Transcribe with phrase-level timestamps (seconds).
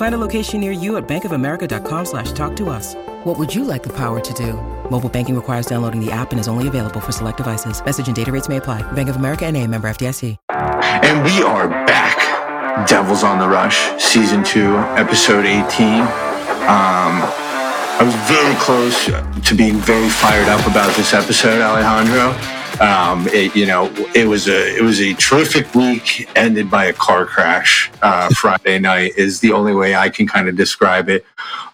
[0.00, 2.94] Find a location near you at bankofamerica.com slash talk to us.
[3.24, 4.54] What would you like the power to do?
[4.90, 7.84] Mobile banking requires downloading the app and is only available for select devices.
[7.84, 8.80] Message and data rates may apply.
[8.92, 10.38] Bank of America and a member FDIC.
[10.48, 12.16] And we are back.
[12.88, 15.60] Devils on the Rush, season two, episode 18.
[15.60, 17.20] Um,
[17.92, 22.59] I was very close to being very fired up about this episode, Alejandro.
[22.80, 26.92] Um, it, you know, it was a it was a terrific week, ended by a
[26.92, 27.90] car crash.
[28.00, 31.24] Uh, Friday night is the only way I can kind of describe it.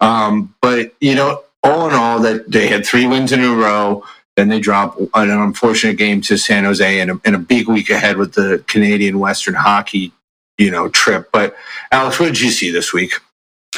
[0.01, 4.05] Um, but you know, all in all, that they had three wins in a row.
[4.37, 7.89] Then they drop an unfortunate game to San Jose and a, and a big week
[7.89, 10.13] ahead with the Canadian Western Hockey,
[10.59, 11.31] you know, trip.
[11.33, 11.57] But
[11.91, 13.13] Alex, what did you see this week?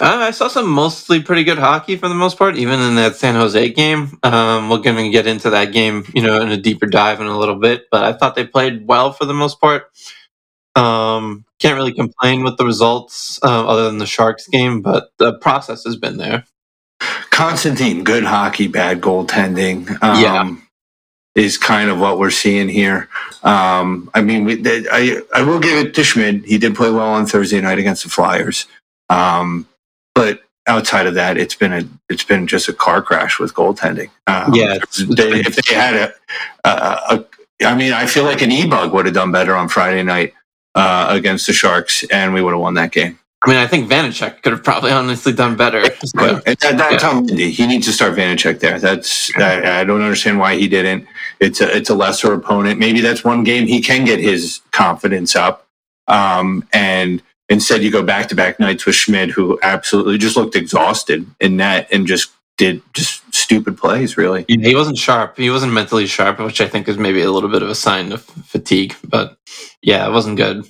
[0.00, 3.16] Uh, I saw some mostly pretty good hockey for the most part, even in that
[3.16, 4.18] San Jose game.
[4.22, 7.26] Um, we're going to get into that game, you know, in a deeper dive in
[7.26, 9.90] a little bit, but I thought they played well for the most part.
[10.76, 15.34] Um, can't really complain with the results uh, other than the Sharks game, but the
[15.38, 16.44] process has been there.
[17.30, 19.90] Constantine, good hockey, bad goaltending.
[20.02, 20.56] Um, Yeah.
[21.34, 23.08] Is kind of what we're seeing here.
[23.44, 26.44] Um, I mean, we, they, I I will give it to Schmid.
[26.44, 28.66] He did play well on Thursday night against the Flyers,
[29.08, 29.64] um,
[30.18, 34.10] but outside of that, it's been a it's been just a car crash with goaltending.
[34.26, 36.12] Um, Yeah, it's- it's they, if they had a,
[36.64, 37.24] a, a,
[37.66, 40.34] I mean, I feel like an e bug would have done better on Friday night
[40.74, 43.18] uh, against the Sharks, and we would have won that game.
[43.44, 45.82] I mean, I think Vanecek could have probably honestly done better.
[46.06, 46.40] So.
[46.44, 47.46] And that, that's Yeah.
[47.46, 48.78] he needs to start Vanecek there.
[48.80, 51.06] That's I, I don't understand why he didn't.
[51.38, 52.80] It's a it's a lesser opponent.
[52.80, 55.66] Maybe that's one game he can get his confidence up.
[56.08, 60.56] Um, and instead, you go back to back nights with Schmid, who absolutely just looked
[60.56, 64.16] exhausted in that and just did just stupid plays.
[64.16, 65.36] Really, Yeah, he wasn't sharp.
[65.36, 68.12] He wasn't mentally sharp, which I think is maybe a little bit of a sign
[68.12, 68.94] of fatigue.
[69.04, 69.36] But
[69.82, 70.64] yeah, it wasn't good.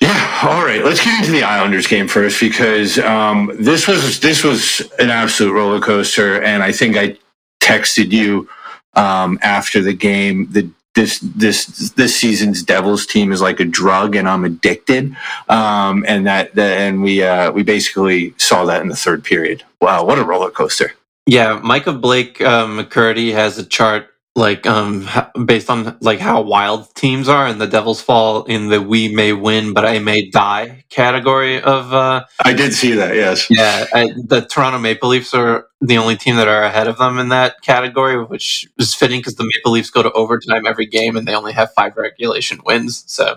[0.00, 0.40] Yeah.
[0.42, 0.84] All right.
[0.84, 5.52] Let's get into the Islanders game first because um, this was this was an absolute
[5.52, 7.16] roller coaster, and I think I
[7.62, 8.48] texted you
[8.94, 14.16] um, after the game that this this this season's Devils team is like a drug,
[14.16, 15.14] and I'm addicted.
[15.48, 19.62] Um, and that, that and we uh, we basically saw that in the third period.
[19.80, 20.94] Wow, what a roller coaster!
[21.26, 25.08] Yeah, Micah Blake uh, McCurdy has a chart like um
[25.46, 29.32] based on like how wild teams are, and the Devils fall in the "we may
[29.32, 31.92] win, but I may die" category of.
[31.92, 33.16] uh I did see that.
[33.16, 33.48] Yes.
[33.50, 37.18] Yeah, I, the Toronto Maple Leafs are the only team that are ahead of them
[37.18, 41.16] in that category, which is fitting because the Maple Leafs go to overtime every game
[41.16, 43.04] and they only have five regulation wins.
[43.06, 43.36] So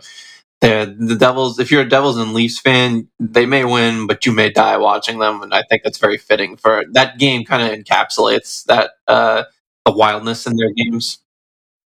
[0.62, 1.60] the Devils.
[1.60, 5.20] If you're a Devils and Leafs fan, they may win, but you may die watching
[5.20, 7.46] them, and I think that's very fitting for that game.
[7.46, 9.44] Kind of encapsulates that uh,
[9.92, 11.20] the wildness in their games.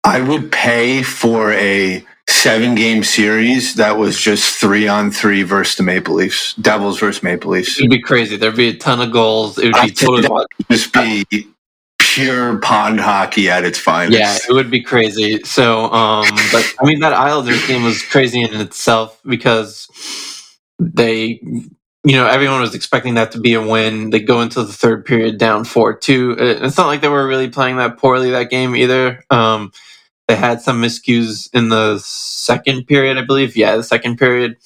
[0.04, 5.76] I would pay for a seven game series that was just three on three versus
[5.78, 7.80] the Maple Leafs, Devils versus Maple Leafs.
[7.80, 8.36] It would be crazy.
[8.36, 9.58] There'd be a ton of goals.
[9.58, 10.46] It would be totally.
[10.70, 11.26] Just be
[12.00, 14.18] pure pond hockey at its finest.
[14.18, 15.42] Yeah, it would be crazy.
[15.44, 19.88] So, um, but I mean, that Islanders game was crazy in itself because
[20.80, 21.42] they,
[22.06, 24.10] you know, everyone was expecting that to be a win.
[24.10, 26.36] They go into the third period down four two.
[26.38, 29.24] It's not like they were really playing that poorly that game either.
[29.30, 29.72] Um,
[30.28, 33.56] they had some miscues in the second period, I believe.
[33.56, 34.58] Yeah, the second period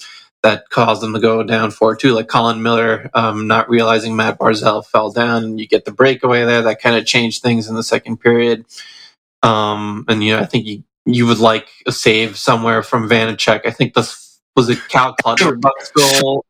[0.41, 2.13] that caused them to go down four two.
[2.13, 6.63] Like Colin Miller, um, not realizing Matt Barzal fell down, you get the breakaway there.
[6.63, 8.65] That kind of changed things in the second period.
[9.43, 13.61] Um, and you know, I think you, you would like a save somewhere from Vanecek.
[13.65, 16.45] I think this was a Cal Clutterbuck's goal.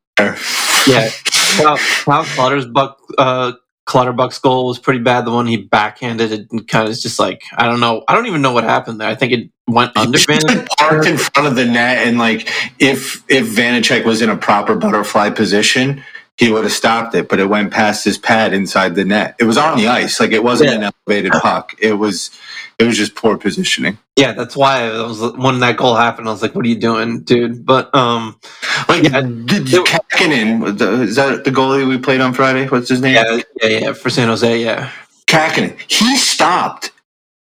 [0.86, 1.10] Yeah,
[1.58, 3.52] Cal, Cal Clutterbuck, uh,
[3.86, 5.24] Clutterbuck's goal was pretty bad.
[5.26, 8.04] The one he backhanded it and kind of is just like I don't know.
[8.08, 9.08] I don't even know what happened there.
[9.08, 10.68] I think it went under Vanecek.
[10.78, 12.48] parked in front of the net, and like
[12.78, 16.04] if if Vanecek was in a proper butterfly position,
[16.38, 19.34] he would have stopped it, but it went past his pad inside the net.
[19.40, 20.76] It was on the ice, like it wasn't Yeah.
[20.88, 21.74] an elevated puck.
[21.80, 22.30] It was,
[22.78, 23.98] it was just poor positioning.
[24.16, 26.28] Yeah, that's why I was when that goal happened.
[26.28, 28.36] I was like, "What are you doing, dude?" But um,
[28.88, 29.22] Like, Yeah.
[29.22, 32.66] Kahkonen, is that the goalie we played on Friday?
[32.66, 33.14] What's his name?
[33.14, 34.90] yeah, yeah, yeah, for San Jose, yeah,
[35.26, 35.76] Kahkonen.
[35.88, 36.92] He stopped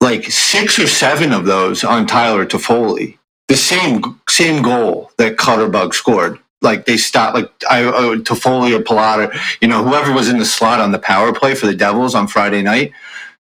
[0.00, 3.18] like six or seven of those on Tyler Toffoli.
[3.48, 6.38] The same same goal that Clutterbuck scored.
[6.62, 7.34] Like they stopped.
[7.34, 10.98] Like I uh, Toffoli or Pilata, you know, whoever was in the slot on the
[10.98, 12.92] power play for the Devils on Friday night.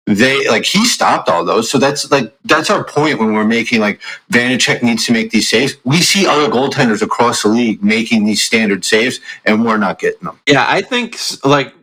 [0.06, 1.70] They like he stopped all those.
[1.70, 4.00] So that's like that's our point when we're making like
[4.32, 5.76] Vanecek needs to make these saves.
[5.84, 10.24] We see other goaltenders across the league making these standard saves, and we're not getting
[10.24, 10.40] them.
[10.48, 10.66] yeah.
[10.68, 11.74] I think like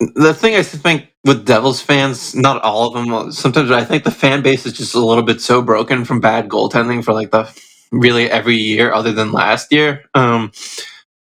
[0.00, 3.32] the thing I think with Devils fans, not all of them.
[3.32, 6.48] Sometimes I think the fan base is just a little bit so broken from bad
[6.48, 7.44] goaltending for like the
[7.92, 10.04] really every year other than last year.
[10.14, 10.52] Um,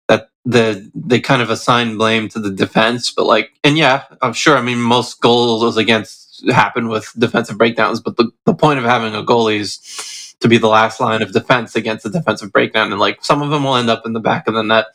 [0.07, 4.33] that the they kind of assign blame to the defense, but like, and yeah, I'm
[4.33, 4.57] sure.
[4.57, 9.15] I mean, most goals against happen with defensive breakdowns, but the, the point of having
[9.15, 13.01] a goalie is to be the last line of defense against a defensive breakdown, and
[13.01, 14.85] like some of them will end up in the back of the net.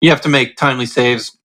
[0.00, 1.36] You have to make timely saves,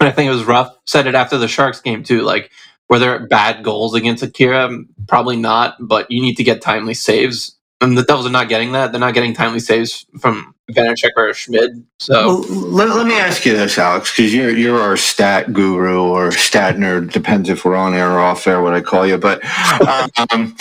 [0.00, 0.76] and I think it was rough.
[0.86, 2.22] Said it after the Sharks game too.
[2.22, 2.50] Like,
[2.88, 4.70] were there bad goals against Akira?
[5.08, 7.53] Probably not, but you need to get timely saves.
[7.80, 8.92] And the Devils are not getting that.
[8.92, 11.84] They're not getting timely saves from Vanecek or Schmid.
[11.98, 16.02] So Well, let, let me ask you this, Alex, because you're you're our stat guru
[16.02, 17.12] or stat nerd.
[17.12, 19.18] Depends if we're on air or off air, what I call you.
[19.18, 19.42] But
[20.30, 20.56] um,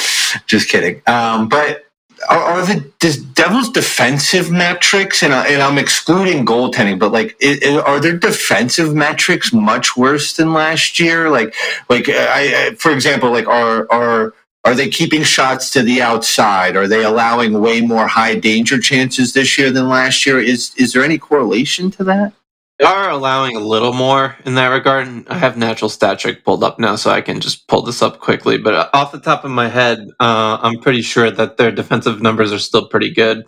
[0.48, 1.02] just kidding.
[1.08, 1.86] Um, but
[2.30, 7.36] are, are the does Devils defensive metrics, and, I, and I'm excluding goaltending, but like,
[7.42, 11.30] i i are their defensive metrics much worse than last year?
[11.30, 11.54] Like,
[11.90, 14.34] like I, I for example, like are are
[14.66, 16.76] are they keeping shots to the outside?
[16.76, 20.40] Are they allowing way more high danger chances this year than last year?
[20.40, 22.34] Is is there any correlation to that?
[22.80, 25.08] they are allowing a little more in that regard.
[25.08, 28.02] And I have natural stat trick pulled up now, so I can just pull this
[28.02, 28.58] up quickly.
[28.58, 32.52] But off the top of my head, uh, I'm pretty sure that their defensive numbers
[32.52, 33.46] are still pretty good.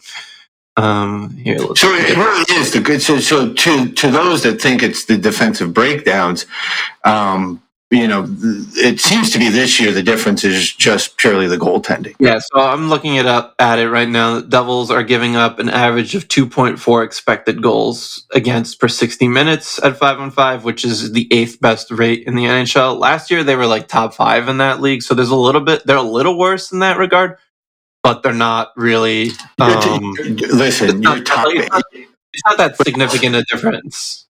[0.78, 3.02] Um, here, So it really is the good.
[3.02, 6.46] So, so to to those that think it's the defensive breakdowns,
[7.06, 7.62] um,
[7.92, 8.26] you know,
[8.76, 12.16] it seems to be this year the difference is just purely the goaltending.
[12.20, 14.40] Yeah, so I'm looking it up at it right now.
[14.40, 19.82] The Devils are giving up an average of 2.4 expected goals against per 60 minutes
[19.84, 22.98] at 5 on 5, which is the eighth best rate in the NHL.
[22.98, 25.86] Last year they were like top 5 in that league, so there's a little bit
[25.86, 27.38] they're a little worse in that regard,
[28.02, 29.30] but they're not really
[29.60, 31.46] um Listen, you're it's top.
[31.46, 31.84] not, it's not-
[32.34, 34.25] it's not that significant a difference.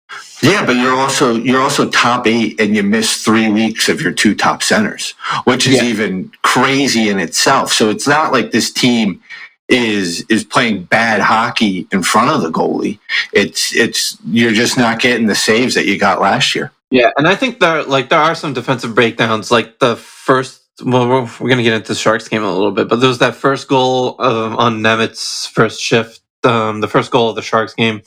[0.43, 4.13] Yeah, but you're also you're also top eight, and you miss three weeks of your
[4.13, 5.15] two top centers,
[5.45, 5.85] which is Yeah.
[5.85, 7.73] even crazy in itself.
[7.73, 9.23] So it's not like this team
[9.69, 12.99] is is playing bad hockey in front of the goalie.
[13.33, 16.73] It's it's you're just not getting the saves that you got last year.
[16.91, 19.51] Yeah, and I think there like there are some defensive breakdowns.
[19.53, 22.89] Like the first, well, we're, we're gonna get into the Sharks game a little bit,
[22.89, 27.31] but there was that first goal um, on Nemec first shift, um, the first goal
[27.31, 28.03] of the Sharks game,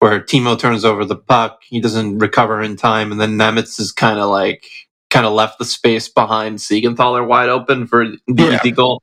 [0.00, 3.92] where Timo turns over the puck, he doesn't recover in time, and then Nemec is
[3.92, 4.66] kind of like
[5.10, 8.56] kind of left the space behind Siegenthaler wide open for the Yeah.
[8.56, 9.02] easy goal.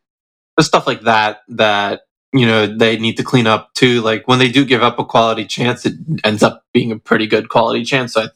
[0.57, 2.01] There's stuff like that that
[2.33, 4.01] you know they need to clean up too.
[4.01, 7.27] Like when they do give up a quality chance, it ends up being a pretty
[7.27, 8.13] good quality chance.
[8.13, 8.27] So I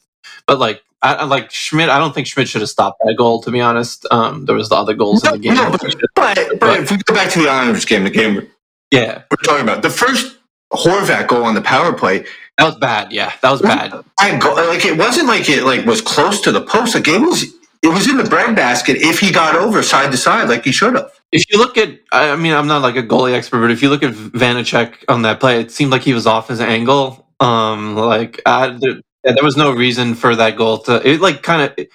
[0.46, 1.88] but like, I, like Schmid.
[1.88, 3.42] I don't think Schmid should have stopped that goal.
[3.42, 5.54] To be honest, um, there was the other goals in the game.
[5.54, 5.82] No, but,
[6.14, 8.48] but, but if we go back to the Islanders game, the game
[8.92, 10.36] yeah, we're talking about, the first
[10.72, 12.24] Horvat goal on the power play,
[12.58, 13.12] that was bad.
[13.12, 13.92] Yeah, that was bad.
[14.20, 16.94] I go, like it wasn't like it like was close to the post.
[16.94, 17.44] Like it was
[17.82, 20.94] it was in the breadbasket if he got over side to side like he should
[20.94, 21.10] have.
[21.32, 23.88] If you look at, I mean, I'm not like a goalie expert, but if you
[23.88, 27.26] look at Vanecek on that play, it seemed like he was off his angle.
[27.40, 31.06] Um, like I, there, there was no reason for that goal to.
[31.08, 31.88] It like kind of, it,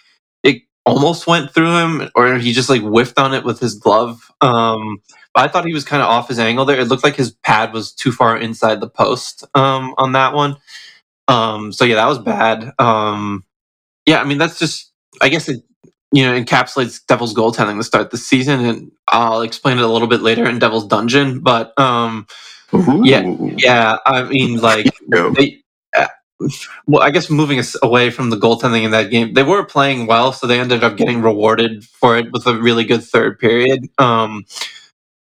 [0.44, 4.20] it almost went through him, or he just like whiffed on it with his glove.
[4.42, 4.98] Um,
[5.38, 6.80] but I thought he was kind of off his angle there.
[6.80, 9.46] It looked like his pad was too far inside the post.
[9.54, 10.58] Um, on that one.
[11.28, 12.74] Um, so yeah, that was bad.
[12.80, 13.46] Um,
[14.08, 14.92] yeah, I mean that's just,
[15.22, 15.64] I guess it,
[16.12, 20.08] you know, encapsulates Devil's goaltending to start the season, and I'll explain it a little
[20.08, 21.42] bit later in Devil's Dungeon.
[21.42, 22.26] But um,
[23.06, 23.22] Yeah,
[23.58, 25.62] yeah, I mean, like they.
[25.96, 26.08] Uh,
[26.88, 30.08] well, I guess moving us away from the goaltending in that game, they were playing
[30.08, 33.88] well, so they ended up getting rewarded for it with a really good third period.
[34.00, 34.46] Um,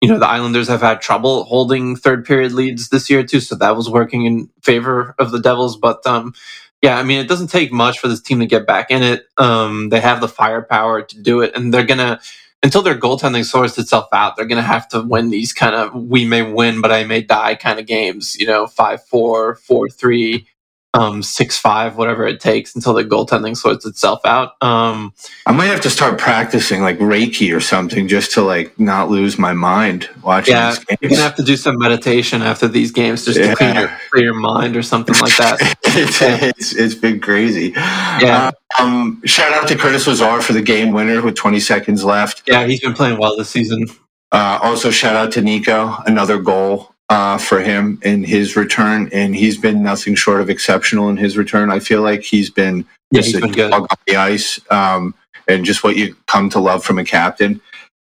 [0.03, 3.55] you know, the Islanders have had trouble holding third period leads this year too, so
[3.55, 5.77] that was working in favor of the Devils.
[5.77, 6.35] But um,
[6.83, 9.27] yeah, I mean, it doesn't take much for this team to get back in it.
[9.39, 12.21] Um, they have the firepower to do it, and they're gonna
[12.63, 16.25] until their goaltending sorts itself out, they're gonna have to win these kind of we
[16.25, 18.37] may win, but I may die kind of games.
[18.39, 20.47] You know, five four, four three.
[20.93, 24.53] Um, six five, whatever it takes until the goaltending sorts itself out.
[24.61, 25.13] Um,
[25.45, 29.39] I might have to start practicing like Reiki or something just to like not lose
[29.39, 30.97] my mind watching yeah, these games.
[31.01, 34.23] you're gonna have to do some meditation after these games just to clear, your, clear
[34.25, 35.57] your mind or something like that.
[35.83, 37.73] it's, it's, it's been crazy.
[37.75, 38.51] Yeah.
[38.79, 42.43] Um, shout out to Curtis Lazar for the game winner with 20 seconds left.
[42.47, 43.87] yeah, he's been playing well this season.
[44.31, 49.35] Uh, also, shout out to Nico, another goal uh, for him in his return, and
[49.35, 51.71] he's been nothing short of exceptional in his return.
[51.71, 53.73] I feel like he's been Yeah, just he's been good.
[53.73, 55.15] on the ice, um,
[55.47, 57.61] and just what you come to love from a captain.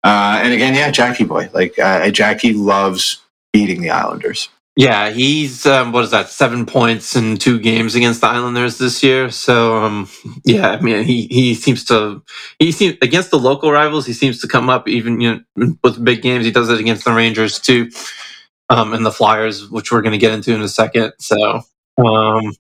[0.04, 3.22] Uh, and again, yeah, Jackie boy, like uh, Jackie loves
[3.54, 4.50] beating the Islanders.
[4.76, 6.30] Yeah, he's um, what is that?
[6.30, 9.30] Seven points in two games against the Islanders this year.
[9.32, 10.10] So um,
[10.46, 12.24] yeah, I mean he he seems to
[12.60, 14.08] he seems against the local rivals.
[14.08, 16.46] He seems to come up even you know with big games.
[16.48, 17.92] He does it against the Rangers too,
[18.70, 21.14] um, and the Flyers, which we're going to get into in a second.
[21.20, 21.62] So
[22.04, 22.54] um,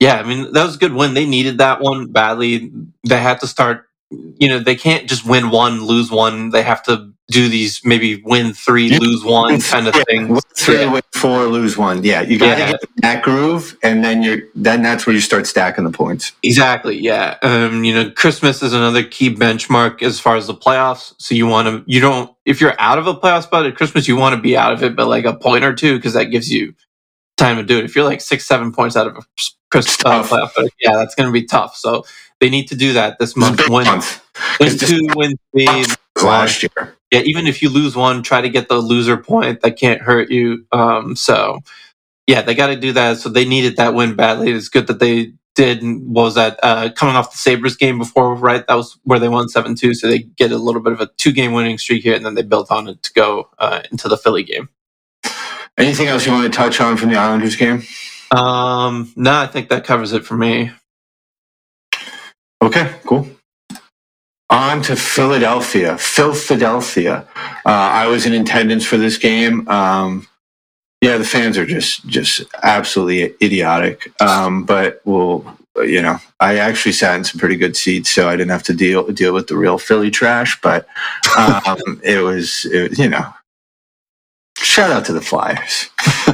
[0.00, 1.14] yeah, I mean that was a good win.
[1.14, 2.70] They needed that one badly.
[3.08, 3.86] They had to start.
[4.10, 6.50] You know, they can't just win one, lose one.
[6.50, 10.28] They have to do these maybe win three, lose one kind of Yeah, thing.
[10.28, 10.92] win three, Yeah.
[10.92, 12.02] win four, lose one.
[12.02, 12.70] Yeah, you got to Yeah.
[12.72, 16.32] get that groove, and then you're then that's where you start stacking the points.
[16.42, 16.98] Exactly.
[16.98, 17.36] Yeah.
[17.42, 21.12] Um, you know, Christmas is another key benchmark as far as the playoffs.
[21.18, 24.08] So you want to, you don't, if you're out of a playoff spot at Christmas,
[24.08, 26.26] you want to be out of it, but like a point or two, because that
[26.26, 26.74] gives you
[27.36, 27.84] time to do it.
[27.84, 29.22] If you're like six, seven points out of a
[29.70, 31.76] Christmas uh, playoff, but yeah, that's going to be tough.
[31.76, 32.04] So
[32.40, 33.68] they need to do that this It was a month.
[33.68, 34.22] Win, month.
[34.60, 35.84] win two, win three.
[36.26, 36.96] Last year.
[37.10, 39.62] Yeah, even if you lose one, try to get the loser point.
[39.62, 40.66] That can't hurt you.
[40.72, 41.60] Um, so
[42.26, 43.18] yeah, they got to do that.
[43.18, 44.52] So they needed that win badly.
[44.52, 45.82] It's good that they did.
[45.82, 46.58] What was that?
[46.62, 48.66] Uh, coming off the Sabres game before, right?
[48.66, 49.94] That was where they won seven two.
[49.94, 52.34] So they get a little bit of a two game winning streak here, and then
[52.34, 54.68] they built on it to go uh, into the Philly game.
[55.78, 57.82] Anything else you want to touch on from the Islanders game?
[58.30, 60.72] Um, no, I think that covers it for me.
[62.60, 63.28] Okay, cool.
[64.50, 65.98] On to Philadelphia.
[65.98, 67.26] Philadelphia.
[67.36, 69.68] Uh, I was in attendance for this game.
[69.68, 70.26] Um,
[71.02, 74.10] yeah, the fans are just just absolutely idiotic.
[74.20, 78.32] Um, but well, you know, I actually sat in some pretty good seats, so I
[78.32, 80.60] didn't have to deal deal with the real Philly trash.
[80.60, 80.88] But
[81.36, 83.32] um, it was, it, you know,
[84.56, 85.90] shout out to the Flyers.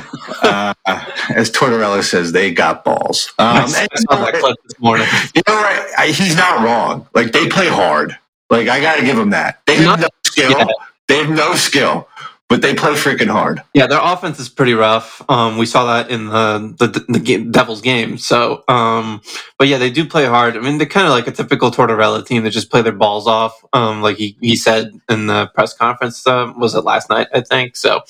[0.86, 3.32] uh, as Tortorella says, they got balls.
[3.38, 5.06] Um, I saw that clip this morning.
[5.34, 5.98] you know what?
[5.98, 7.06] I, he's not wrong.
[7.14, 8.16] Like they play hard.
[8.50, 9.60] Like I got to give them that.
[9.66, 10.50] They have Not- no skill.
[10.50, 10.66] yeah.
[11.08, 12.08] They have no skill,
[12.48, 13.62] but they play freaking hard.
[13.74, 15.20] Yeah, their offense is pretty rough.
[15.28, 18.16] Um, we saw that in the the, the game, Devils game.
[18.16, 19.20] So, um,
[19.58, 20.56] but yeah, they do play hard.
[20.56, 23.26] I mean, they're kind of like a typical Tortorella team that just play their balls
[23.26, 23.52] off.
[23.74, 27.28] Um, like he, he said in the press conference, uh, was it last night?
[27.34, 28.00] I think so.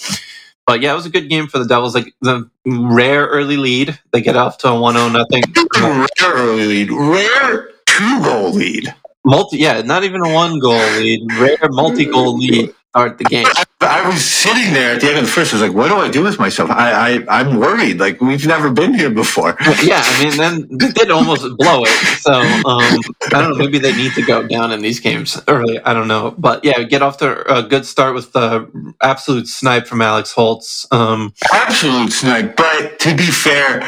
[0.67, 1.95] But yeah, it was a good game for the Devils.
[1.95, 5.43] Like the rare early lead, they get off to a 1-0 nothing.
[5.81, 6.91] Rare early lead.
[6.91, 8.95] Rare two goal lead.
[9.27, 11.21] Multi, yeah, not even a one goal lead.
[11.39, 13.45] Rare multi goal lead start the game.
[13.47, 13.65] I,
[14.05, 15.53] I was sitting there at the end of the first.
[15.53, 17.99] I was like, "What do I do with myself?" I, I I'm worried.
[17.99, 19.57] Like we've never been here before.
[19.83, 22.21] yeah, I mean, then they did almost blow it.
[22.21, 23.01] So um,
[23.35, 23.57] I don't know.
[23.57, 25.81] Maybe they need to go down in these games early.
[25.81, 29.87] I don't know, but yeah, get off to a good start with the absolute snipe
[29.89, 30.87] from Alex Holtz.
[30.93, 32.57] Um, Absolute snipe.
[32.57, 33.83] But to be fair,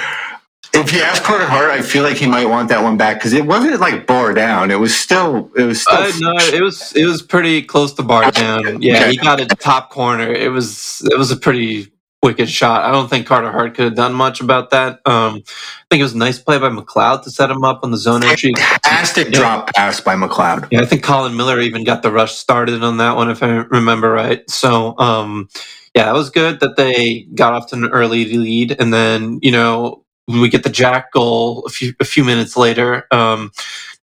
[0.77, 3.33] if you ask Carter Hart, I feel like he might want that one back because
[3.33, 4.71] it wasn't like bore down.
[4.71, 5.51] It was still.
[5.57, 5.97] It was still.
[5.97, 8.81] uh, no, it was it was pretty close to bar down.
[8.83, 10.31] Yeah, he got it top corner.
[10.33, 11.93] It was it was a pretty
[12.23, 12.85] wicked shot.
[12.85, 15.01] I don't think Carter Hart could have done much about that.
[15.07, 17.91] Um, I think it was a nice play by McLeod to set him up on
[17.93, 18.53] the zone entry.
[18.55, 19.39] fantastic Yeah.
[19.39, 20.67] drop pass by McLeod.
[20.73, 23.49] Yeah, I think Colin Miller even got the rush started on that one, if I
[23.49, 24.49] remember right.
[24.51, 25.49] So, um,
[25.95, 29.53] yeah, it was good that they got off to an early lead, and then you
[29.53, 33.07] know when we get the Jack goal a few a few minutes later.
[33.11, 33.53] Um,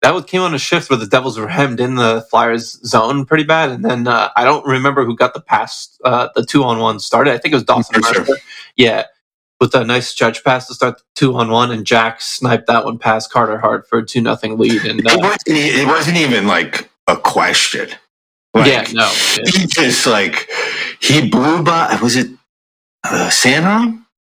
[0.02, 3.26] that was, came on a shift where the Devils were hemmed in the Flyers zone
[3.26, 6.64] pretty bad, and then uh, I don't remember who got the pass, uh, the two
[6.64, 7.34] on one started.
[7.34, 8.20] I think it was Dawson Mercer.
[8.20, 8.36] Mercer.
[8.76, 9.06] Yeah,
[9.62, 12.84] with a nice judge pass to start the two on one, and Jack sniped that
[12.84, 14.84] one past Carter Hart for a two nothing lead.
[14.84, 17.90] And It uh, wasn't, e- it wasn't even like a question.
[18.54, 19.44] Like, yeah, no, yeah.
[19.46, 20.50] He just like
[21.00, 21.98] he blew by.
[22.02, 22.30] Was it
[23.06, 23.30] uh?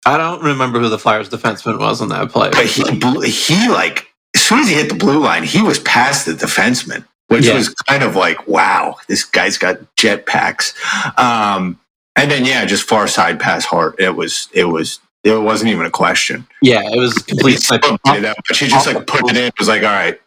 [0.08, 2.50] I don't remember who the Flyers defenseman was on that play.
[2.50, 5.78] But he blew, he like as soon as he hit the blue line, he was
[5.80, 7.54] past the defenseman, which Yeah.
[7.54, 10.74] was kind of like wow, this guy's got jet packs.
[11.18, 11.78] Um,
[12.16, 13.96] and then yeah, just far side pass Hart.
[13.98, 16.46] It was it was it wasn't even a question.
[16.62, 17.82] yeah, it was He complete snipe.
[17.82, 18.58] didn't say that much.
[18.58, 19.50] He just like put it in.
[19.58, 20.20] Was like all right,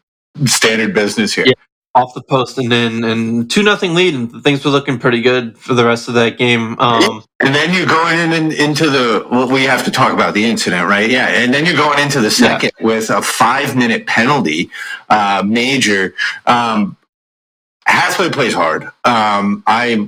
[0.46, 1.46] standard business here.
[1.48, 1.54] Yeah.
[1.94, 5.58] Off the post and in, and two nothing lead, and things were looking pretty good
[5.58, 6.80] for the rest of that game.
[6.80, 10.34] Um, and then you're going in, in, into the well, we have to talk about
[10.34, 11.10] the incident, right?
[11.10, 12.86] Yeah, and then you're going into the second yeah.
[12.86, 14.70] with a five minute penalty,
[15.10, 16.16] uh, major.
[16.46, 16.96] Um,
[17.86, 18.86] Hathaway plays hard.
[19.04, 20.08] Um, I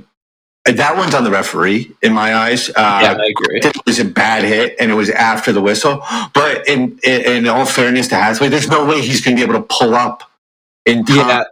[0.64, 2.70] that one's on the referee in my eyes.
[2.70, 3.60] Uh, yeah, I agree.
[3.62, 6.02] It was a bad hit, and it was after the whistle.
[6.32, 9.50] But in in, in all fairness to Hathaway, there's no way he's going to be
[9.50, 10.30] able to pull up
[10.86, 11.28] in time.
[11.28, 11.44] Yeah.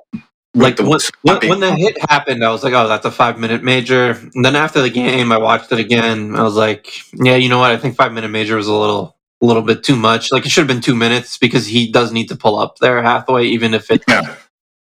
[0.55, 3.63] Like the, when, when, the hit happened, I was like, "Oh, that's a five minute
[3.63, 6.37] major." And then after the game, I watched it again.
[6.37, 7.73] I was like, "Yeah, you know what?
[7.73, 10.31] I think five minute major was a little, a little bit too much.
[10.31, 13.03] Like it should have been two minutes because he does need to pull up there
[13.03, 14.37] halfway, even if it yeah.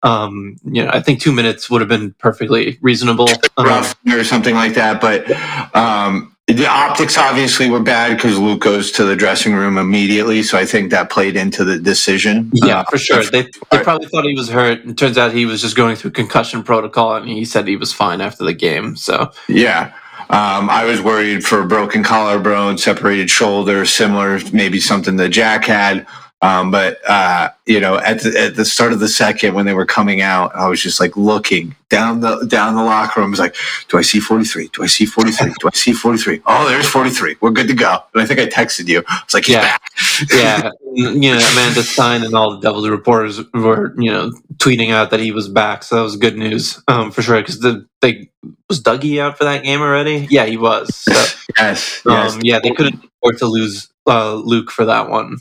[0.04, 3.28] Um, you know, I think two minutes would have been perfectly reasonable,
[3.58, 5.02] rough um, or something like that.
[5.02, 5.32] But
[5.76, 10.60] um, the optics obviously were bad because Luke goes to the dressing room immediately, so
[10.60, 12.52] I think that played into the decision.
[12.54, 13.24] Yeah, uh, for sure.
[13.24, 14.86] They they probably thought he was hurt.
[14.86, 17.92] It turns out he was just going through concussion protocol, and he said he was
[17.92, 18.96] fine after the game.
[18.96, 19.94] So yeah.
[20.28, 25.66] Um, I was worried for a broken collarbone, separated shoulder, similar, maybe something that Jack
[25.66, 26.08] had.
[26.42, 29.74] Um, but uh, you know, at the, at the start of the second, when they
[29.74, 33.30] were coming out, I was just like looking down the down the locker room.
[33.30, 33.56] I was like,
[33.88, 34.70] "Do I see 43?
[34.74, 35.54] Do I see 43?
[35.60, 36.42] Do I see 43?
[36.46, 37.38] Oh, there's 43.
[37.40, 39.04] We're good to go." And I think I texted you.
[39.08, 39.62] I was like, "He's yeah.
[39.62, 39.82] back."
[40.30, 45.12] yeah, you know, Amanda Stein and all the Devils reporters were you know tweeting out
[45.12, 47.40] that he was back, so that was good news um, for sure.
[47.40, 48.30] Because the they
[48.70, 50.28] was Dougie out for that game already?
[50.30, 50.94] Yeah, he was.
[50.96, 51.14] So,
[51.58, 52.38] yes, um, yes.
[52.42, 55.38] Yeah, they couldn't afford to lose uh, Luke for that one.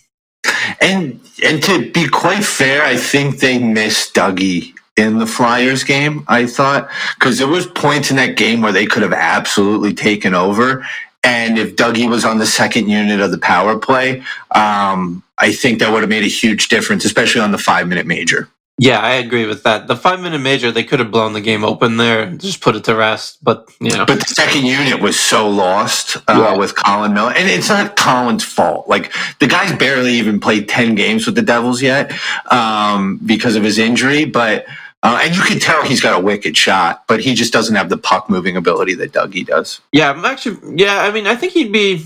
[0.80, 6.24] And and to be quite fair, I think they missed Dougie in the Flyers game.
[6.28, 10.34] I thought because there was points in that game where they could have absolutely taken
[10.34, 10.86] over.
[11.22, 15.78] And if Dougie was on the second unit of the power play, um, I think
[15.78, 18.48] that would have made a huge difference, especially on the five minute major.
[18.78, 19.86] Yeah, I agree with that.
[19.86, 22.82] The five minute major, they could have blown the game open there, just put it
[22.84, 23.38] to rest.
[23.42, 26.56] But you know, but the second unit was so lost uh, yeah.
[26.56, 28.88] with Colin Miller, and it's not Colin's fault.
[28.88, 32.12] Like the guy's barely even played ten games with the Devils yet
[32.50, 34.24] um, because of his injury.
[34.24, 34.66] But
[35.04, 37.90] uh, and you can tell he's got a wicked shot, but he just doesn't have
[37.90, 39.80] the puck moving ability that Dougie does.
[39.92, 40.82] Yeah, I'm actually.
[40.82, 42.04] Yeah, I mean, I think he'd be.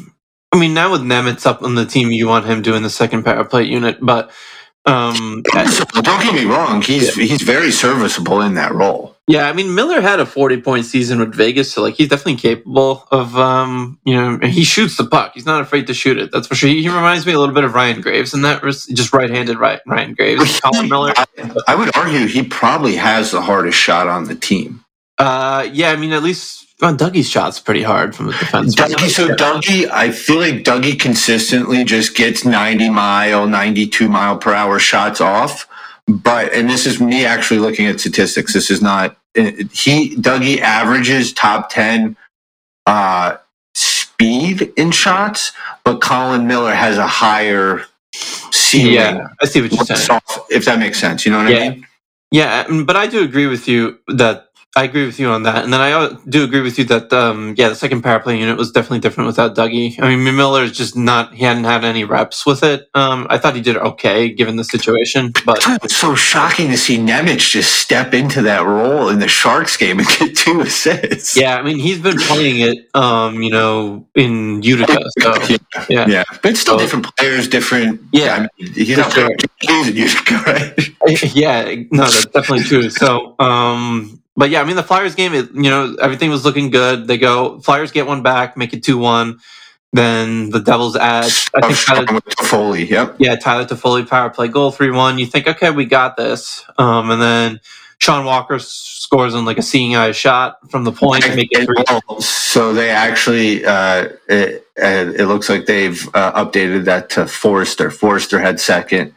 [0.52, 3.22] I mean, now with Nemec up on the team, you want him doing the second
[3.22, 4.30] power play unit, but
[4.88, 7.24] um, don't get me wrong; he's yeah.
[7.24, 9.16] he's very serviceable in that role.
[9.26, 12.36] Yeah, I mean Miller had a forty point season with Vegas, so like he's definitely
[12.36, 15.32] capable of um, you know, he shoots the puck.
[15.34, 16.30] He's not afraid to shoot it.
[16.32, 16.70] That's for sure.
[16.70, 19.28] He, he reminds me a little bit of Ryan Graves, and that was just right
[19.28, 20.60] handed Ryan Graves.
[20.60, 21.12] Colin Miller.
[21.16, 21.26] I,
[21.68, 24.84] I would argue he probably has the hardest shot on the team.
[25.18, 28.74] Uh, yeah, I mean at least well, Dougie's shot's pretty hard from the defense.
[28.74, 34.54] Dougie, so Dougie, I feel like Dougie consistently just gets 90 mile, 92 mile per
[34.54, 35.68] hour shots off.
[36.06, 38.54] But, and this is me actually looking at statistics.
[38.54, 42.16] This is not, he, Dougie averages top 10
[42.86, 43.36] uh,
[43.74, 45.52] speed in shots,
[45.84, 47.82] but Colin Miller has a higher
[48.52, 48.94] ceiling.
[48.94, 50.20] Yeah, I see what you're saying.
[50.48, 51.26] If that makes sense.
[51.26, 51.58] You know what yeah.
[51.58, 51.86] I mean?
[52.30, 55.72] Yeah, but I do agree with you that I agree with you on that, and
[55.72, 58.70] then I do agree with you that um, yeah, the second power play unit was
[58.70, 59.98] definitely different without Dougie.
[59.98, 62.88] I mean, Miller is just not; he hadn't had any reps with it.
[62.94, 66.98] Um, I thought he did okay given the situation, but it's so shocking to see
[66.98, 71.34] Nemec just step into that role in the Sharks game and get two assists.
[71.34, 74.98] Yeah, I mean, he's been playing it, um, you know, in Utica.
[75.18, 75.34] So
[75.88, 78.00] yeah, yeah, but it's still so, different players, different.
[78.12, 79.30] Yeah, I mean, he's not sure.
[79.30, 81.34] in Utica, right?
[81.34, 82.90] yeah, no, that's definitely true.
[82.90, 83.34] So.
[83.40, 87.08] Um, but yeah, I mean the Flyers game, it, you know, everything was looking good.
[87.08, 89.40] They go Flyers get one back, make it two one.
[89.92, 91.24] Then the Devils add,
[91.56, 95.18] I think Tyler Toffoli, yep, yeah, Tyler Toffoli power play goal three one.
[95.18, 97.60] You think, okay, we got this, um, and then
[97.98, 102.20] Sean Walker scores on like a seeing eye shot from the point, make it three.
[102.20, 107.90] So they actually, uh, it, it, looks like they've uh, updated that to Foerster.
[107.90, 109.14] Foerster had second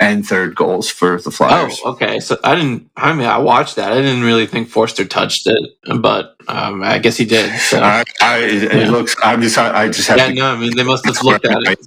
[0.00, 1.80] and third goals for the Flyers.
[1.84, 2.20] Oh, okay.
[2.20, 2.90] So I didn't.
[2.96, 3.92] I mean, I watched that.
[3.92, 7.58] I didn't really think Foerster touched it, but um, I guess he did.
[7.58, 7.80] So.
[7.80, 8.90] I, I, it yeah.
[8.90, 9.16] looks.
[9.22, 9.58] I'm just.
[9.58, 10.18] I just have.
[10.18, 10.52] Yeah, no.
[10.52, 11.78] I mean, they must have looked at it.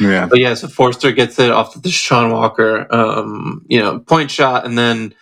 [0.00, 0.26] Yeah.
[0.26, 4.64] But yeah, so Foerster gets it off the Sean Walker, um, you know, point shot,
[4.64, 5.14] and then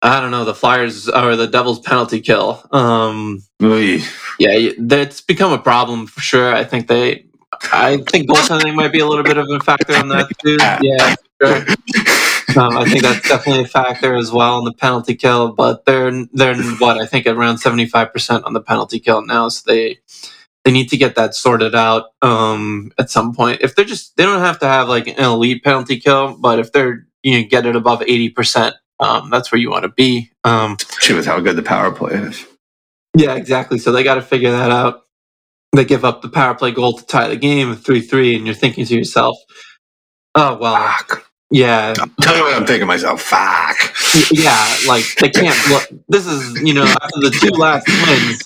[0.00, 2.62] I don't know the Flyers or the Devils penalty kill.
[2.72, 3.98] Um, Oy.
[4.38, 6.54] yeah, it's become a problem for sure.
[6.54, 7.26] I think they.
[7.70, 10.56] I think goaltending might be a little bit of a factor on that too.
[10.82, 11.14] Yeah.
[12.56, 15.52] Um, I think that's definitely a factor as well in the penalty kill.
[15.52, 19.48] But they're they're what I think around seventy five percent on the penalty kill now,
[19.48, 19.98] so they
[20.64, 23.60] they need to get that sorted out um, at some point.
[23.62, 26.72] If they're just they don't have to have like an elite penalty kill, but if
[26.72, 30.30] they're you know get it above eighty percent Um, that's where you want to be.
[30.44, 32.46] Um, Especially with how good the power play is.
[33.16, 33.78] yeah, exactly.
[33.78, 35.02] So they got to figure that out.
[35.74, 38.54] They give up the power play goal to tie the game, three three, and you're
[38.56, 39.36] thinking to yourself,
[40.34, 41.31] "Oh well, Fuck.
[41.52, 43.22] Yeah, Tell you what I'm thinking myself.
[43.22, 43.76] Fuck.
[44.32, 45.56] yeah." Like they can't.
[45.68, 48.42] Blow- this is you know after the two last wins,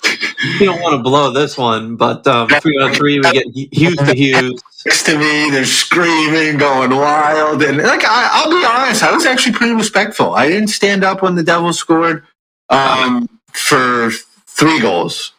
[0.59, 1.95] you don't want to blow this one.
[1.95, 4.61] But um, three on three, we get Hughes to Hughes.
[4.85, 9.25] Next to me, they're screaming, going wild, and like I, I'll be honest, I was
[9.25, 10.33] actually pretty respectful.
[10.35, 12.23] I didn't stand up when the Devils scored
[12.69, 14.11] um, for
[14.45, 15.33] three goals.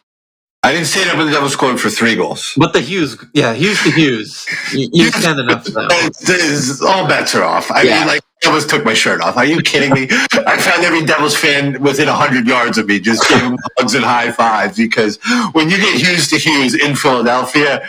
[0.69, 2.53] I didn't stand up when the Devils scored for three goals.
[2.59, 4.47] But the Hughes, yeah, Hughes to Hughes.
[4.71, 5.81] You, you stand enough for.
[5.81, 7.71] It's- it's- all bets are off.
[7.71, 7.99] I Yeah.
[8.01, 9.39] mean, like, I almost took my shirt off.
[9.39, 10.09] Are you kidding me?
[10.47, 14.31] I found every Devils fan within 100 yards of me, just giving hugs and high
[14.31, 15.19] fives because
[15.53, 17.89] when you get Hughes to Hughes in Philadelphia,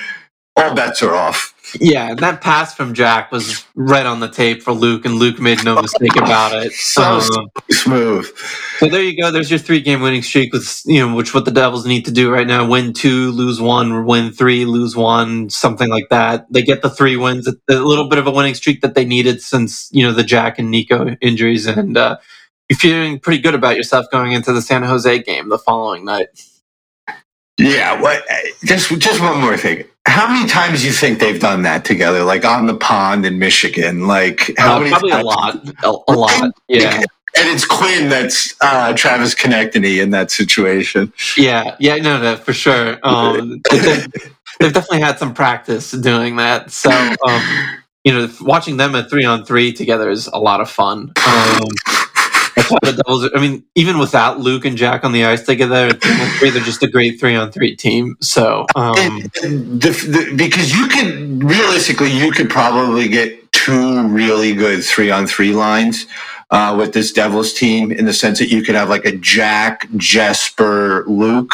[0.56, 1.54] all bets are off.
[1.76, 5.40] Yeah, and that pass from Jack was right on the tape for Luke, and Luke
[5.40, 6.74] made no mistake about it.
[6.74, 8.28] So Um, smooth.
[8.80, 9.32] so there you go.
[9.32, 12.12] There's your three game winning streak, with you know, which what the Devils need to
[12.12, 16.46] do right now: win two, lose one, win three, lose one, something like that.
[16.52, 19.06] They get the three wins, a a little bit of a winning streak that they
[19.06, 22.18] needed since you know the Jack and Nico injuries, and uh,
[22.70, 26.28] you're feeling pretty good about yourself going into the San Jose game the following night.
[27.58, 28.24] Yeah, what?
[28.66, 29.86] Just just one more thing.
[30.06, 33.38] How many times do you think they've done that together, like on the pond in
[33.38, 34.08] Michigan?
[34.08, 34.90] Like how Uh, many?
[34.92, 36.52] probably a lot, a, a lot.
[36.68, 37.04] Yeah.
[37.38, 41.14] And it's Quinn that's uh, Travis Konecny in that situation.
[41.38, 42.98] Yeah, yeah, no, no, for sure.
[43.04, 44.08] Um, they've,
[44.60, 46.72] they've definitely had some practice doing that.
[46.72, 47.42] So, um,
[48.04, 51.12] you know, watching them at three on three together is a lot of fun.
[51.28, 51.68] Um,
[52.82, 53.30] the Devils.
[53.36, 56.88] I mean, even without Luke and Jack on the ice together, three they're just a
[56.88, 58.18] great three on three team.
[58.22, 58.96] So, um,
[59.44, 65.12] And the, the, because you could realistically, you could probably get two really good three
[65.12, 66.06] on three lines
[66.52, 69.88] uh, with this Devils team in the sense that you could have like a Jack,
[69.98, 71.54] Jesper, Luke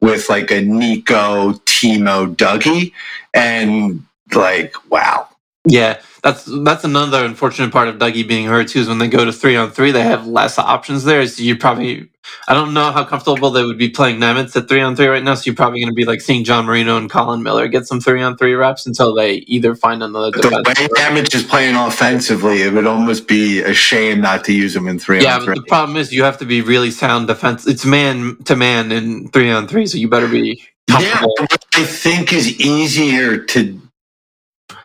[0.00, 2.92] with like a Nico, Timo, Dougie,
[3.32, 5.28] and like wow.
[5.64, 8.80] yeah, that's that's another unfortunate part of Dougie being hurt too.
[8.80, 11.26] Is when they go to three on three, they have less options there.
[11.26, 12.10] So you probably,
[12.48, 15.22] I don't know how comfortable they would be playing Nemec at three on three right
[15.24, 15.34] now.
[15.34, 18.00] So you're probably going to be like seeing John Marino and Colin Miller get some
[18.00, 20.86] three on three reps until they either find another The way.
[20.96, 24.98] Damage is playing offensively, it would almost be a shame not to use him in
[25.00, 25.54] three Yeah, on but three.
[25.56, 27.66] the problem is you have to be really sound defense.
[27.66, 31.84] It's man to man in three on three, so you better be Yeah, what I
[31.84, 33.80] think is easier to.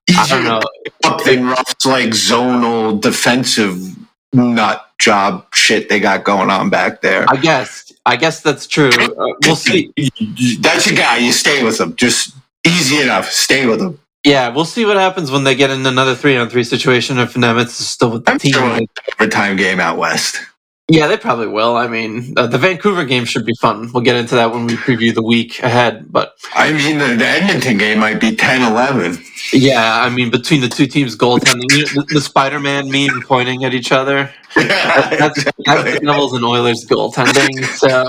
[0.10, 0.62] I don't know.
[1.26, 3.78] than Ruff's like zonal defensive
[4.34, 7.26] nut job shit they got going on back there.
[7.30, 7.92] I guess.
[8.06, 8.90] I guess that's true.
[8.90, 9.10] Uh,
[9.44, 9.92] we'll see.
[10.60, 11.18] That's your guy.
[11.18, 11.96] You stay with him.
[11.98, 13.30] Just easy enough.
[13.30, 14.00] Stay with him.
[14.24, 17.34] Yeah, we'll see what happens when they get in another three on three situation if
[17.36, 18.54] Nemec is still with the I'm team.
[18.54, 18.80] sure
[19.20, 20.38] overtime game out west.
[20.90, 21.76] Yeah, they probably will.
[21.76, 23.92] I mean, uh, the Vancouver game should be fun.
[23.92, 26.10] We'll get into that when we preview the week ahead.
[26.10, 29.52] But I mean, the, the Edmonton game might be 10-11.
[29.52, 33.22] yeah, I mean, between the two teams' goaltending, you know, the, the Spider Man meme
[33.24, 37.64] pointing at each other, that's, that's the Devils and Oilers goaltending.
[37.66, 38.06] So,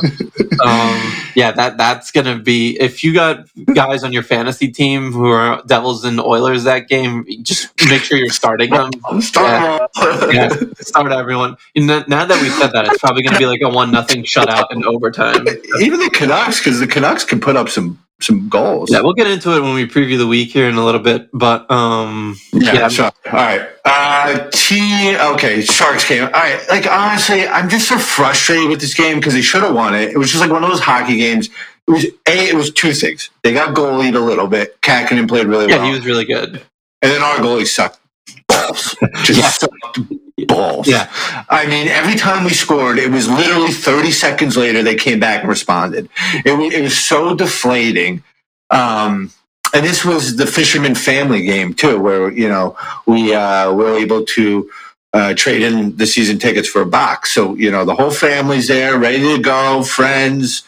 [0.65, 5.27] um, yeah, that that's gonna be if you got guys on your fantasy team who
[5.27, 8.91] are Devils and Oilers that game, just make sure you're starting them.
[9.35, 10.79] Yeah, off.
[10.81, 11.57] start everyone.
[11.77, 14.67] Know, now that we said that, it's probably gonna be like a one nothing shutout
[14.71, 15.47] in overtime.
[15.81, 18.91] Even the Canucks, because the Canucks can put up some some goals.
[18.91, 21.29] Yeah, we'll get into it when we preview the week here in a little bit.
[21.33, 22.89] But um, Yeah, Yeah.
[22.89, 23.05] sure.
[23.27, 23.69] All right.
[23.85, 25.17] Uh, T.
[25.17, 26.25] Okay, Sharks game.
[26.25, 26.61] All right.
[26.69, 30.11] Like honestly, I'm just so frustrated with this game because they should have won it.
[30.11, 31.49] It was just like one of those hockey games.
[31.87, 32.49] It was a.
[32.49, 33.31] It was two things.
[33.45, 34.81] They got goalied a little bit.
[34.83, 36.61] Kahkonen played really yeah, well, Yeah, he was really good.
[37.03, 38.01] and then our goalie sucked
[38.49, 38.97] balls.
[39.23, 39.49] Just Yeah.
[39.49, 40.01] sucked
[40.47, 40.87] balls.
[40.87, 41.11] Yeah.
[41.49, 45.41] I mean, every time we scored, it was literally 30 seconds later they came back
[45.41, 46.09] and responded.
[46.45, 48.23] It was, it was so deflating.
[48.71, 49.33] Um,
[49.75, 54.25] and this was the Fisherman family game too, where you know we uh, were able
[54.25, 54.71] to
[55.13, 57.33] uh, trade in the season tickets for a box.
[57.33, 60.63] So you know the whole family's there, ready to go, friends,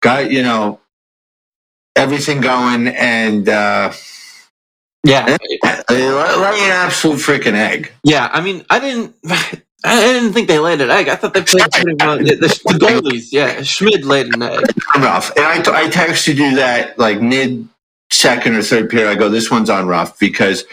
[0.00, 0.80] got you know
[1.96, 3.92] everything going, and uh,
[5.04, 5.36] Yeah,
[5.90, 7.92] like an absolute freaking egg.
[8.04, 8.30] yeah.
[8.32, 9.14] I mean, I didn't.
[9.86, 11.10] I didn't think they laid an egg.
[11.10, 12.16] I thought they played pretty well.
[12.16, 13.60] The, the, goalies, yeah.
[13.60, 14.64] Schmid laid an egg.
[14.96, 15.30] Ruff.
[15.36, 17.68] And I, I texted you that like mid
[18.10, 19.10] second or third period.
[19.10, 20.64] I go, this one's on rough because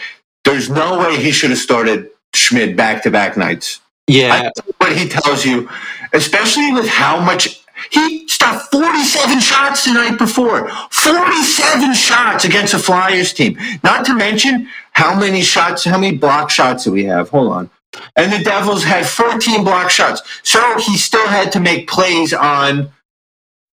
[0.44, 3.80] there's no way he should have started Schmid back to back nights.
[4.06, 5.68] Yeah, what he tells you,
[6.14, 10.70] especially with how much he stopped 47 shots the night before.
[10.90, 13.58] 47 shots against a Flyers team.
[13.82, 17.30] Not to mention how many shots, how many block shots do we have?
[17.30, 17.70] Hold on.
[18.16, 20.22] and the Devils had 14 block shots.
[20.42, 22.90] So he still had to make plays on,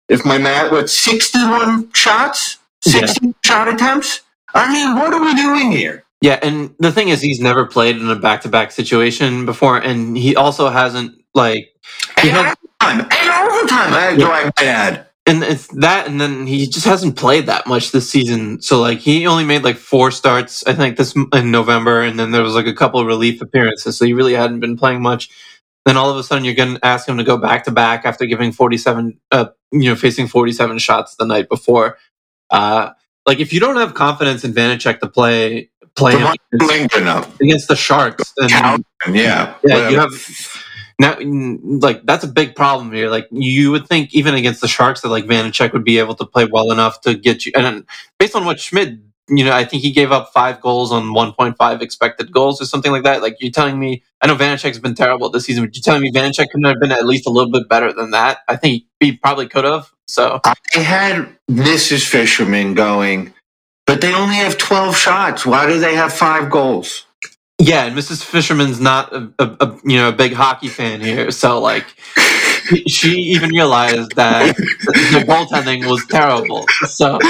[0.09, 2.59] if my math, what, 61 shots?
[2.83, 3.33] 60 yeah.
[3.45, 4.21] shot attempts?
[4.55, 6.05] I mean, what are we doing here?
[6.21, 10.37] Yeah, and the thing is, he's never played in a back-to-back situation before, and he
[10.37, 11.73] also hasn't like.
[12.21, 13.31] He and has, overtime, and
[14.19, 15.07] Do I add?
[15.27, 18.61] and it's that and then he just hasn't played that much this season.
[18.61, 22.33] So like he only made like four starts i think this in november and then
[22.33, 25.31] there was like a couple relief appearances so he really hadn't been playing much.
[25.85, 28.05] Then all of a sudden you're going to ask him to go back to back
[28.05, 31.99] after giving 47 uh, you know facing 47 shots the night before.
[32.51, 32.91] Uh
[33.25, 38.33] like if you don't have confidence in Vanecek to play play against, against, the Sharks,
[39.15, 40.11] yeah, yeah, you have
[40.99, 43.09] now, like that's a big problem here.
[43.09, 46.27] Like you would think, even against the Sharks, that like Vanecek would be able to
[46.27, 47.53] play well enough to get you.
[47.55, 47.85] And
[48.19, 51.81] based on what Schmid, you know, I think he gave up five goals on 1.5
[51.81, 53.23] expected goals or something like that.
[53.23, 56.13] Like you're telling me, I know Vanecek's been terrible this season, but you're telling me
[56.13, 58.39] Vanecek couldn't have been at least a little bit better than that.
[58.49, 59.91] I think he probably could have.
[60.07, 62.07] So I had Mrs.
[62.07, 63.33] Fisherman going,
[63.87, 65.47] but they only have 12 shots.
[65.47, 67.07] Why do they have five goals?
[67.65, 68.25] Yeah, and Mrs.
[68.25, 71.87] Fisherman's not a, a, a, you know a big hockey fan here, so like
[72.89, 76.67] she even realized that the goaltending was terrible.
[76.89, 77.21] So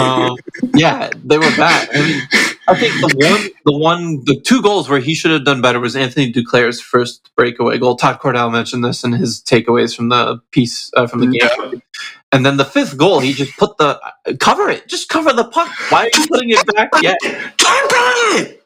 [0.00, 0.38] um,
[0.74, 1.90] yeah, they were bad.
[1.92, 2.22] I mean,
[2.66, 5.80] I think the one, the one, the two goals where he should have done better
[5.80, 7.96] was Anthony Duclair's first breakaway goal.
[7.96, 11.50] Todd Cordell mentioned this in his takeaways from the piece uh, from the game.
[11.52, 11.80] Yeah.
[12.32, 14.00] And then the fifth goal, he just put the
[14.40, 15.68] cover it, just cover the puck.
[15.90, 16.90] Why are you putting it back?
[17.02, 17.14] Yeah,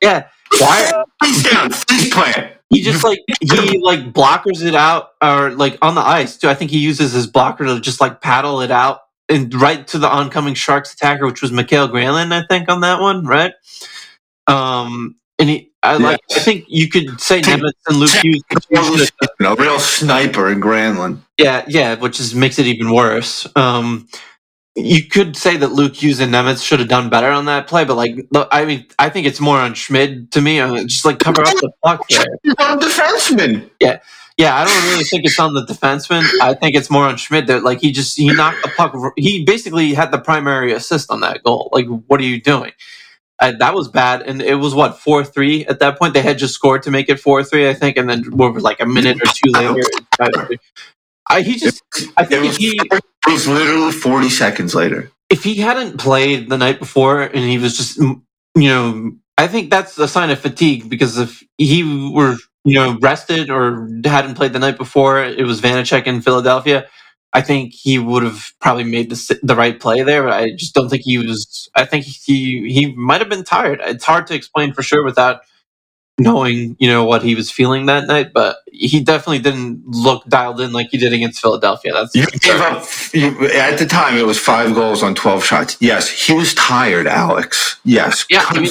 [0.01, 0.29] yeah.
[0.67, 1.05] Why?
[1.23, 2.53] Face down, face plant.
[2.71, 6.49] He just like he like blockers it out or like on the ice too.
[6.49, 9.99] I think he uses his blocker to just like paddle it out and right to
[9.99, 13.53] the oncoming Sharks attacker, which was Mikael Granlund, I think, on that one, right?
[14.47, 16.21] Um, and he, I like.
[16.35, 18.43] I think you could say Nemec and Luke Hughes.
[19.41, 21.21] A real sniper in Granlund.
[21.39, 23.47] Yeah, yeah, which is makes it even worse.
[23.55, 24.09] Um,
[24.77, 27.85] you could say that Luke Hughes and Nemec should have done better on that play,
[27.85, 28.15] but like,
[28.53, 30.61] I mean, I think it's more on Schmid to me.
[30.61, 32.27] Uh, just like cover up the puck there.
[32.59, 33.71] on defenseman.
[33.81, 34.01] Yeah,
[34.37, 34.55] yeah.
[34.55, 36.25] I don't really think it's on the defenseman.
[36.43, 37.47] I think it's more on Schmid.
[37.47, 38.95] That like he just he knocked the puck.
[39.17, 41.71] He basically had the primary assist on that goal.
[41.73, 42.73] Like, what are you doing?
[43.39, 46.13] Uh, that was bad, and it was what four three at that point.
[46.13, 48.81] They had just scored to make it four three, I think, and then what like
[48.81, 49.83] a minute or two later,
[51.31, 51.83] I, he just,
[52.17, 55.11] I think it was, he, it was literally 40 seconds later.
[55.31, 58.23] If he hadn't played the night before and he was just, you
[58.57, 63.51] know, I think that's a sign of fatigue because if he were, you know, rested
[63.51, 66.87] or hadn't played the night before, it was Vanecek in Philadelphia.
[67.33, 70.23] I think he would have probably made the the right play there.
[70.25, 71.69] But I just don't think he was.
[71.75, 73.81] I think he he might have been tired.
[73.85, 75.43] It's hard to explain for sure without
[76.19, 80.61] knowing you know what he was feeling that night, but he definitely didn't look dialed
[80.61, 81.93] in like he did against Philadelphia.
[81.93, 84.17] That's you gave up you, at the time.
[84.17, 85.77] It was five goals on twelve shots.
[85.81, 87.79] Yes, he was tired, Alex.
[87.85, 88.45] Yes, yeah.
[88.47, 88.71] I, mean,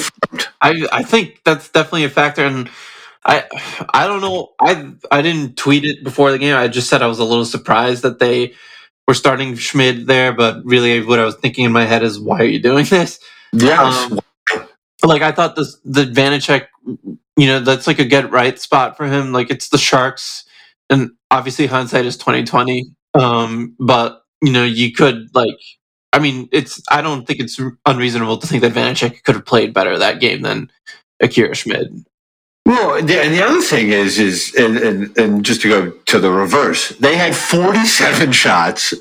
[0.60, 2.68] I I think that's definitely a factor, and
[3.24, 3.44] I
[3.90, 4.52] I don't know.
[4.60, 6.56] I I didn't tweet it before the game.
[6.56, 8.54] I just said I was a little surprised that they
[9.06, 12.40] were starting Schmid there, but really what I was thinking in my head is, why
[12.40, 13.20] are you doing this?
[13.52, 14.10] Yes.
[14.10, 14.20] Um,
[15.04, 16.66] like I thought this the Vanecek
[17.36, 19.32] you know that's like a get right spot for him.
[19.32, 20.44] Like it's the Sharks,
[20.90, 22.84] and obviously hindsight is twenty twenty.
[23.14, 25.58] Um, but you know you could like,
[26.12, 29.74] I mean, it's I don't think it's unreasonable to think that Vanecek could have played
[29.74, 30.70] better that game than
[31.20, 32.04] Akira Schmid.
[32.66, 36.18] Well, the, and the other thing is, is and, and, and just to go to
[36.18, 38.92] the reverse, they had 47 shots,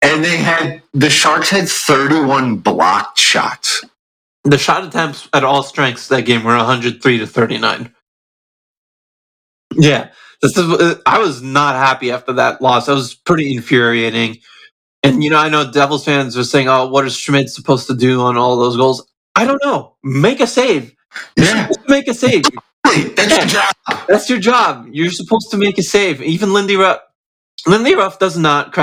[0.00, 3.84] and they had the Sharks had 31 blocked shots.
[4.44, 7.94] The shot attempts at all strengths that game were 103 to 39.
[9.76, 10.10] Yeah,
[10.42, 12.86] this is, I was not happy after that loss.
[12.86, 14.38] That was pretty infuriating.
[15.02, 17.94] And you know, I know Devils fans are saying, "Oh, what is Schmid supposed to
[17.94, 19.96] do on all those goals?" I don't know.
[20.02, 20.94] Make a save.
[21.36, 21.68] yeah.
[21.88, 22.44] make a save.
[22.84, 23.38] That's yeah.
[23.38, 23.74] your job.
[24.08, 24.88] That's your job.
[24.90, 26.22] You're supposed to make a save.
[26.22, 27.00] Even Lindy Ruff,
[27.66, 28.76] Lindy Ruff does not,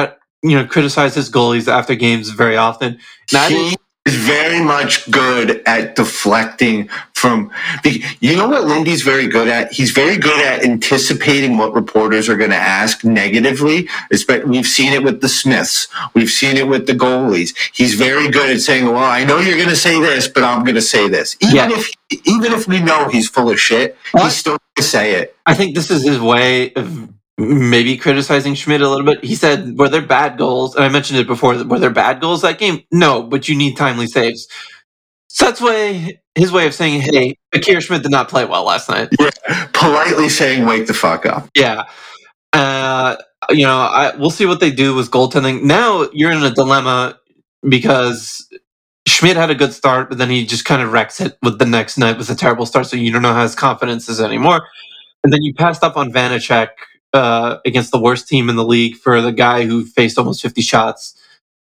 [0.43, 3.00] you know, criticize his goalies after games very often.
[3.30, 3.76] He
[4.12, 7.52] is very much good at deflecting from
[8.19, 9.71] you know what lindy's very good at?
[9.71, 13.88] He's very good at anticipating what reporters are going to ask negatively
[14.45, 15.88] we've seen it with the smiths.
[16.13, 17.56] We've seen it with the goalies.
[17.74, 20.63] He's very good at saying well i know you're going to say this but i'm
[20.63, 21.38] going to say this.
[21.41, 21.69] Even yeah.
[21.71, 21.89] if
[22.26, 25.36] even if we know he's full of shit he's still going to say it.
[25.45, 29.23] I think this is his way of maybe criticizing Schmid a little bit.
[29.23, 31.63] He said, "Were there bad goals?" And I mentioned it before.
[31.63, 32.81] Were there bad goals that game?
[32.91, 34.47] No, but you need timely saves.
[35.29, 38.89] So that's way his way of saying, "Hey, Akira Schmid did not play well last
[38.89, 39.29] night." Yeah,
[39.73, 41.83] politely saying, "Wake the fuck up." Yeah,
[42.53, 43.15] uh,
[43.49, 45.63] you know, I, we'll see what they do with goaltending.
[45.63, 47.19] Now you're in a dilemma
[47.67, 48.47] because
[49.07, 51.65] Schmid had a good start, but then he just kind of wrecks it with the
[51.65, 52.87] next night with a terrible start.
[52.87, 54.67] So you don't know how his confidence is anymore.
[55.23, 56.69] And then you passed up on Vanecek
[57.13, 60.62] uh, against the worst team in the league for the guy who faced almost 50
[60.62, 61.19] shots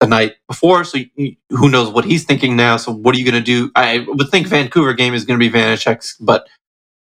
[0.01, 0.85] the night before.
[0.85, 2.77] So you, who knows what he's thinking now?
[2.77, 3.71] So what are you going to do?
[3.75, 6.47] I would think Vancouver game is going to be Vanecek's, but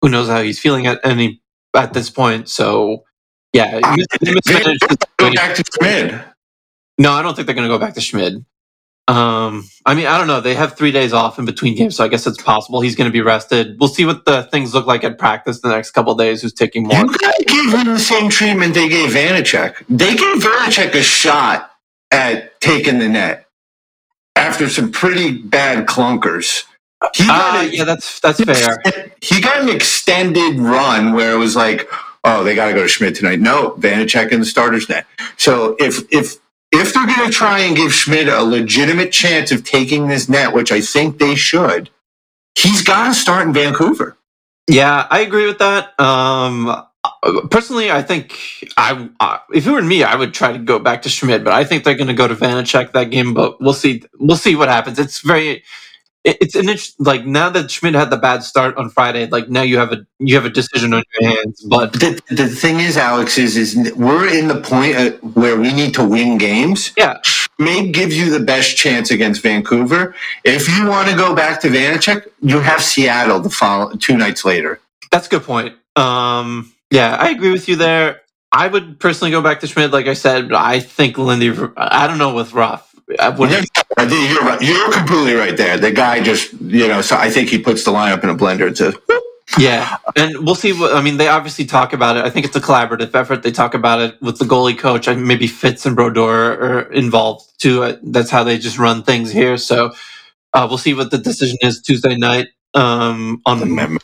[0.00, 1.42] who knows how he's feeling at any
[1.76, 2.48] at this point?
[2.48, 3.04] So
[3.52, 3.80] yeah,
[5.18, 6.24] go back to Schmid.
[6.98, 8.44] No, I don't think they're going to go back to Schmid.
[9.08, 10.40] Um, I mean, I don't know.
[10.40, 13.08] They have three days off in between games, so I guess it's possible he's going
[13.08, 13.78] to be rested.
[13.78, 16.42] We'll see what the things look like at practice the next couple days.
[16.42, 16.96] Who's taking more?
[16.98, 19.84] You gotta give him the same treatment they gave Vanecek.
[19.88, 21.70] They gave Vanecek a shot
[22.10, 23.46] at taking the net
[24.36, 26.64] after some pretty bad clunkers.
[27.14, 28.82] He got uh, a, yeah, that's that's fair.
[29.20, 31.88] He got an extended run where it was like,
[32.24, 33.40] oh, they got to go to Schmid tonight.
[33.40, 35.06] No, Vanecek in the starters net.
[35.36, 36.36] So if if
[36.72, 40.54] if they're going to try and give Schmid a legitimate chance of taking this net,
[40.54, 41.90] which I think they should,
[42.56, 44.16] he's got to start in Vancouver.
[44.68, 45.98] Yeah, I agree with that.
[46.00, 46.84] Um,
[47.50, 48.38] personally, I think
[48.76, 51.52] I, uh, if it were me, I would try to go back to Schmid, but
[51.52, 53.34] I think they're going to go to Vanecek that game.
[53.34, 54.04] But we'll see.
[54.18, 54.98] We'll see what happens.
[54.98, 55.64] It's very
[56.24, 59.62] it's an interesting like now that Schmid had the bad start on Friday, like now
[59.62, 61.60] you have a you have a decision on your hands.
[61.62, 65.94] But the, the thing is, Alex, is is we're in the point where we need
[65.94, 66.92] to win games.
[66.96, 70.14] Yeah, Schmid gives you the best chance against Vancouver.
[70.44, 74.44] If you want to go back to Vanecek, you have Seattle the follow two nights
[74.44, 74.80] later.
[75.10, 75.74] That's a good point.
[75.96, 78.20] Um, yeah, I agree with you there.
[78.52, 81.52] I would personally go back to Schmid, like I said, but I think Lindy.
[81.76, 85.76] I don't know with Ruff you're, you're completely right there.
[85.78, 88.74] The guy just, you know, so I think he puts the lineup in a blender
[88.76, 89.00] to.
[89.58, 90.72] Yeah, and we'll see.
[90.72, 92.24] What I mean, they obviously talk about it.
[92.24, 93.42] I think it's a collaborative effort.
[93.42, 95.08] They talk about it with the goalie coach.
[95.08, 97.82] I maybe Fitz and Brodeur are involved too.
[97.82, 99.58] Uh, that's how they just run things here.
[99.58, 99.92] So
[100.54, 102.48] uh, we'll see what the decision is Tuesday night.
[102.74, 103.98] Um, on maybe,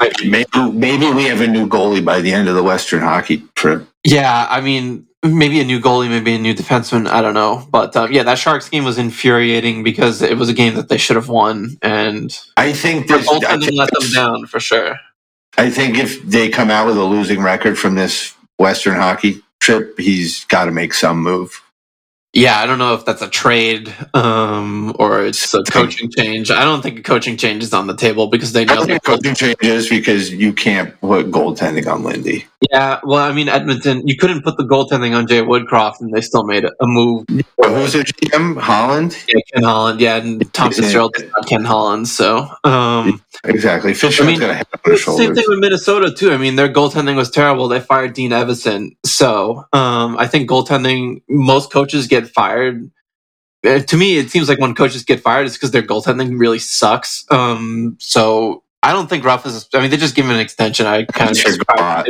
[0.72, 3.88] maybe we have a new goalie by the end of the Western Hockey trip.
[4.04, 7.08] Yeah, I mean, maybe a new goalie, maybe a new defenseman.
[7.08, 10.54] I don't know, but um, yeah, that Sharks game was infuriating because it was a
[10.54, 14.46] game that they should have won, and I think this I think let them down
[14.46, 14.96] for sure.
[15.56, 19.98] I think if they come out with a losing record from this Western Hockey trip,
[19.98, 21.62] he's got to make some move.
[22.34, 26.50] Yeah, I don't know if that's a trade um, or it's a coaching change.
[26.50, 29.34] I don't think a coaching change is on the table because they know the coaching
[29.34, 32.44] changes because you can't put goaltending on Lindy.
[32.70, 36.20] Yeah, well, I mean Edmonton, you couldn't put the goaltending on Jay Woodcroft, and they
[36.20, 37.24] still made a move.
[37.56, 38.60] Well, who's their GM?
[38.60, 39.16] Holland.
[39.26, 40.00] Yeah, Ken Holland.
[40.00, 42.08] Yeah, and Tom Fitzgerald is not Ken Holland.
[42.08, 46.12] So um, exactly, Fitzgerald's I mean, got a head on his Same thing with Minnesota
[46.12, 46.32] too.
[46.32, 47.68] I mean, their goaltending was terrible.
[47.68, 48.96] They fired Dean Evason.
[49.04, 51.22] So um, I think goaltending.
[51.28, 52.90] Most coaches get fired.
[53.66, 56.58] Uh, to me, it seems like when coaches get fired, it's because their goaltending really
[56.60, 57.24] sucks.
[57.30, 59.68] Um, so I don't think Ruff is.
[59.74, 60.86] I mean, they just give him an extension.
[60.86, 61.36] I kind of.
[61.78, 62.04] I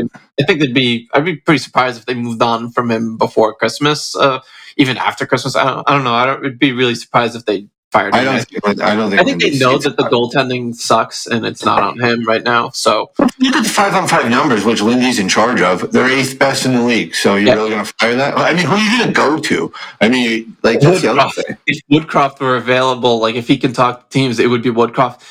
[0.47, 1.09] think they'd be.
[1.15, 4.41] I'd be pretty surprised if they moved on from him before Christmas, uh,
[4.77, 5.57] even after Christmas.
[5.57, 5.89] I don't.
[5.89, 6.13] I don't know.
[6.13, 6.43] I don't.
[6.43, 8.15] Would be really surprised if they fired.
[8.15, 8.45] I don't.
[8.45, 9.21] Think, I don't think.
[9.21, 12.71] I think they know that the goaltending sucks and it's not on him right now.
[12.71, 15.93] So look at the five on five numbers, which Lindy's in charge of.
[15.93, 17.15] They're eighth best in the league.
[17.15, 18.37] So you're really going to fire that?
[18.37, 19.73] I mean, who are you going to go to?
[20.01, 21.57] I mean, like that's the other thing.
[21.67, 25.23] If Woodcroft were available, like if he can talk to teams, it would be Woodcroft.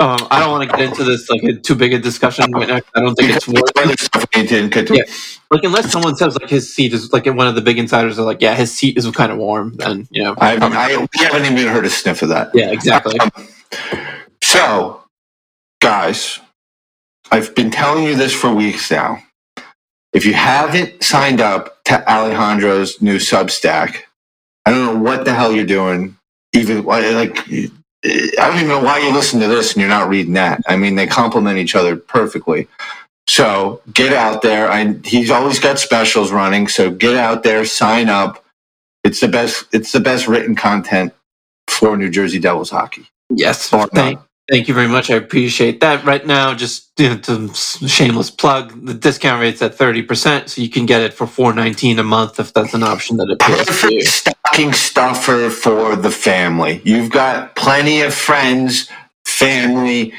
[0.00, 2.68] Um, I don't want to get into this like a, too big a discussion right
[2.68, 2.80] now.
[2.94, 4.90] I don't think it's worth it.
[4.90, 5.02] Yeah.
[5.50, 8.24] Like unless someone says like his seat is like one of the big insiders are
[8.24, 9.74] like, yeah, his seat is kind of warm.
[9.76, 12.50] Then you know, I, I, we haven't even heard a sniff of that.
[12.54, 13.18] Yeah, exactly.
[13.20, 13.30] Um,
[14.42, 15.02] so,
[15.80, 16.38] guys,
[17.30, 19.22] I've been telling you this for weeks now.
[20.12, 24.02] If you haven't signed up to Alejandro's new Substack,
[24.66, 26.16] I don't know what the hell you're doing.
[26.54, 27.46] Even like
[28.04, 30.62] I don't even know why you listen to this and you're not reading that.
[30.66, 32.68] I mean, they complement each other perfectly.
[33.28, 34.70] So get out there.
[34.70, 36.68] I, he's always got specials running.
[36.68, 38.44] So get out there, sign up.
[39.04, 39.66] It's the best.
[39.72, 41.14] It's the best written content
[41.68, 43.06] for New Jersey Devils hockey.
[43.30, 45.10] Yes, thank, thank you very much.
[45.10, 46.04] I appreciate that.
[46.04, 50.62] Right now, just you know, to shameless plug, the discount rate's at thirty percent, so
[50.62, 53.66] you can get it for four nineteen a month if that's an option that appeals
[53.82, 56.82] to you stocking stuffer for the family.
[56.84, 58.90] You've got plenty of friends,
[59.26, 60.14] family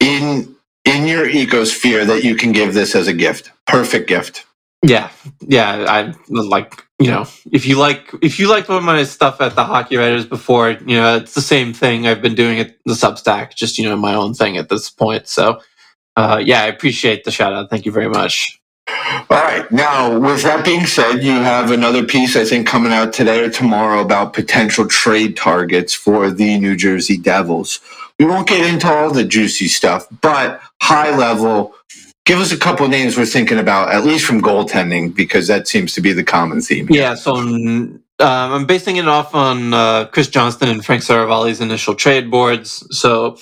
[0.00, 3.52] in in your ecosphere that you can give this as a gift.
[3.66, 4.46] Perfect gift.
[4.82, 5.10] Yeah,
[5.40, 5.84] yeah.
[5.88, 9.54] I like you know if you like if you liked one of my stuff at
[9.54, 12.94] the Hockey Writers before, you know it's the same thing I've been doing at the
[12.94, 15.28] Substack, just you know my own thing at this point.
[15.28, 15.60] So
[16.16, 17.70] uh, yeah, I appreciate the shout out.
[17.70, 18.60] Thank you very much.
[19.30, 19.70] All right.
[19.70, 23.50] Now, with that being said, you have another piece, I think, coming out today or
[23.50, 27.80] tomorrow about potential trade targets for the New Jersey Devils.
[28.18, 31.74] We won't get into all the juicy stuff, but high level,
[32.24, 35.94] give us a couple names we're thinking about, at least from goaltending, because that seems
[35.94, 36.88] to be the common theme.
[36.88, 37.02] Here.
[37.02, 37.14] Yeah.
[37.14, 42.30] So um, I'm basing it off on uh, Chris Johnston and Frank Seravalli's initial trade
[42.30, 42.86] boards.
[42.96, 43.38] So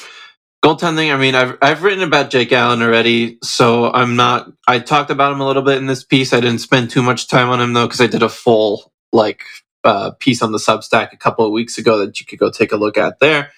[0.65, 4.51] Goaltending, I mean, I've I've written about Jake Allen already, so I'm not.
[4.67, 6.33] I talked about him a little bit in this piece.
[6.33, 9.45] I didn't spend too much time on him though, because I did a full like
[9.85, 12.73] uh, piece on the Substack a couple of weeks ago that you could go take
[12.73, 13.53] a look at there.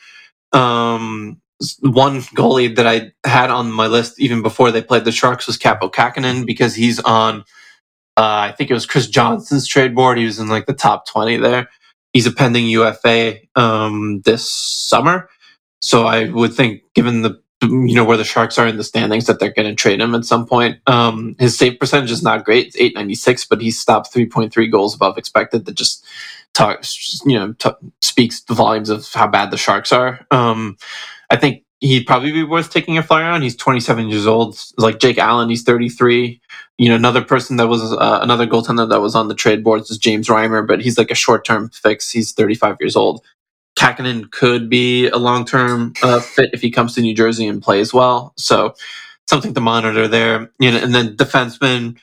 [0.53, 1.41] Um,
[1.81, 5.59] one goalie that I had on my list even before they played the Sharks was
[5.59, 7.41] Kaapo Kähkönen because he's on.
[8.17, 10.19] Uh, I think it was Chris Johnston's trade board.
[10.19, 11.69] He was in like the top twenty there.
[12.13, 15.29] He's a pending UFA um, this summer.
[15.83, 19.27] So I would think, given the you know where the Sharks are in the standings,
[19.27, 20.79] that they're going to trade him at some point.
[20.87, 24.27] Um, his save percentage is not great; it's eight ninety six, but he stopped three
[24.27, 25.67] point three goals above expected.
[25.67, 26.07] That just
[26.55, 27.71] talks, you know, t-
[28.03, 30.27] speaks the volumes of how bad the Sharks are.
[30.33, 30.79] Um,
[31.31, 33.43] I think he'd probably be worth taking a flyer on.
[33.43, 34.59] He's 27 years old.
[34.77, 36.41] Like Jake Allen, he's 33.
[36.79, 39.91] You know, another person that was uh, another goaltender that was on the trade boards
[39.91, 42.11] is James Reimer, but he's like a short term fix.
[42.11, 43.25] He's 35 years old.
[43.79, 47.63] Kähkönen could be a long term uh, fit if he comes to New Jersey and
[47.63, 48.35] plays well.
[48.37, 48.75] So
[49.29, 50.51] something to monitor there.
[50.59, 51.99] You know, and then defenseman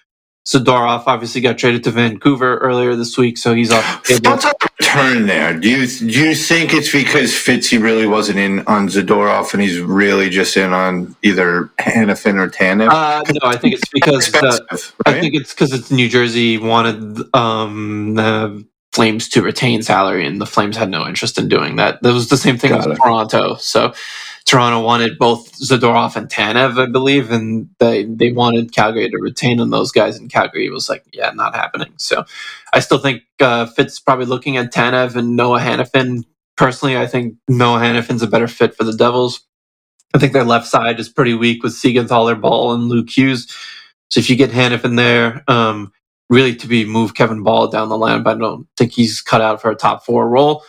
[0.47, 4.09] Zadorov obviously got traded to Vancouver earlier this week, so he's off.
[4.23, 5.53] What's a return there?
[5.53, 9.81] Do you do you think it's because Fitzy really wasn't in on Zadorov and he's
[9.81, 12.89] really just in on either Hanifin or Tanev?
[12.89, 15.17] Uh, no, I think it's because the, right?
[15.17, 20.39] I think it's because it's New Jersey wanted um, the Flames to retain salary, and
[20.39, 22.01] the Flames had no interest in doing that.
[22.03, 23.01] That was the same thing Got with it.
[23.01, 23.55] Toronto.
[23.55, 23.93] So
[24.47, 29.59] Toronto wanted both Zadorov and Tanev, I believe, and they they wanted Calgary to retain
[29.59, 32.23] on those guys, and Calgary was like, "Yeah, not happening." So
[32.73, 36.23] I still think uh, Fitz probably looking at Tanev and Noah Hanifin.
[36.55, 39.41] Personally, I think Noah Hanifin's a better fit for the Devils.
[40.15, 43.53] I think their left side is pretty weak with Siegenthaler, Bahl, and Luke Hughes.
[44.09, 45.91] So if you get Hanifin there, um,
[46.29, 49.41] really to be move Kevin Bahl down the line, but I don't think he's cut
[49.41, 50.63] out for a top four role.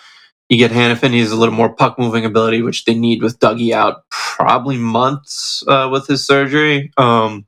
[0.49, 3.39] You get Hanifin, he has a little more puck moving ability, which they need with
[3.39, 6.91] Dougie out probably months uh, with his surgery.
[6.97, 7.45] Um,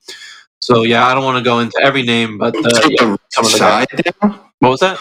[0.60, 3.52] so yeah, I don't want to go into every name, but uh, yeah, some of
[3.52, 4.34] the side guys.
[4.58, 4.98] What was that?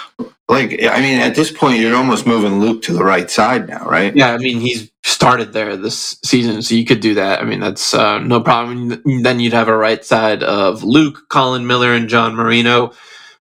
[0.47, 3.85] Like, I mean, at this point, you're almost moving Luke to the right side now,
[3.85, 4.15] right?
[4.15, 7.39] Yeah, I mean, he's started there this season, so you could do that.
[7.39, 8.99] I mean, that's uh, no problem.
[9.21, 12.93] Then you'd have a right side of Luke, Colin Miller, and John Marino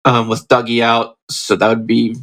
[0.04, 2.16] um, with Dougie out, so that would be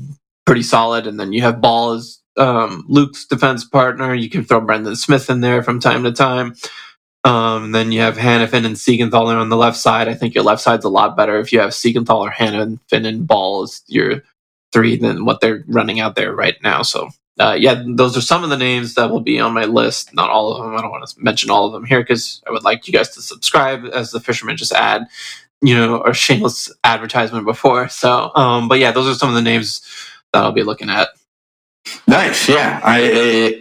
[0.47, 1.05] pretty solid.
[1.05, 4.15] And then you have Bahl as um, Luke's defense partner.
[4.15, 6.55] You can throw Brendan Smith in there from time to time.
[7.25, 10.07] Um, then you have Hanifin and Siegenthaler on the left side.
[10.07, 13.63] I think your left side's a lot better if you have Siegenthaler, Hanifin, and Bahl
[13.63, 14.23] as your
[14.71, 16.81] three than what they're running out there right now.
[16.83, 20.13] So, uh, yeah, those are some of the names that will be on my list.
[20.13, 20.75] Not all of them.
[20.75, 23.09] I don't want to mention all of them here because I would like you guys
[23.15, 25.07] to subscribe as the fisherman just add,
[25.61, 27.89] you know, a shameless advertisement before.
[27.89, 29.81] So, um, but yeah, those are some of the names
[30.37, 31.09] that I'll be looking at.
[32.07, 32.79] Nice, yeah.
[32.83, 32.99] I,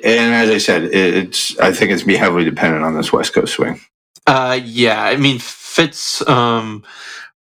[0.04, 3.54] and as I said, it's I think it's be heavily dependent on this West Coast
[3.54, 3.80] swing.
[4.26, 6.84] Uh, yeah, I mean Fitz, um,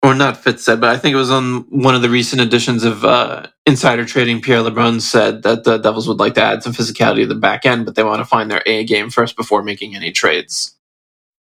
[0.02, 2.84] or not Fitz said, but I think it was on one of the recent editions
[2.84, 4.42] of uh, Insider Trading.
[4.42, 7.64] Pierre LeBrun said that the Devils would like to add some physicality to the back
[7.64, 10.76] end, but they want to find their A game first before making any trades.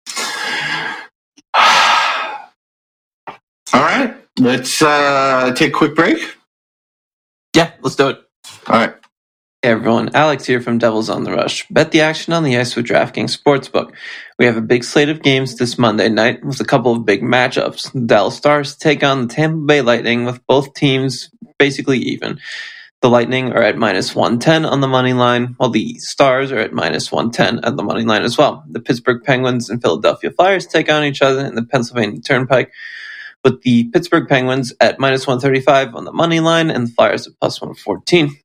[1.54, 1.62] All
[3.74, 6.36] right, let's uh, take a quick break.
[7.56, 8.20] Yeah, let's do it.
[8.68, 8.96] All right.
[9.62, 11.68] Hey everyone, Alex here from Devils on the Rush.
[11.70, 13.94] Bet the action on the ice with DraftKings Sportsbook.
[14.40, 17.22] We have a big slate of games this Monday night with a couple of big
[17.22, 17.94] matchups.
[17.94, 21.30] The Dallas Stars take on the Tampa Bay Lightning with both teams
[21.60, 22.40] basically even.
[23.02, 26.74] The Lightning are at minus 110 on the money line, while the Stars are at
[26.74, 28.64] minus 110 at the money line as well.
[28.70, 32.72] The Pittsburgh Penguins and Philadelphia Flyers take on each other in the Pennsylvania Turnpike,
[33.44, 37.34] with the Pittsburgh Penguins at minus 135 on the money line and the Flyers at
[37.42, 38.38] plus 114.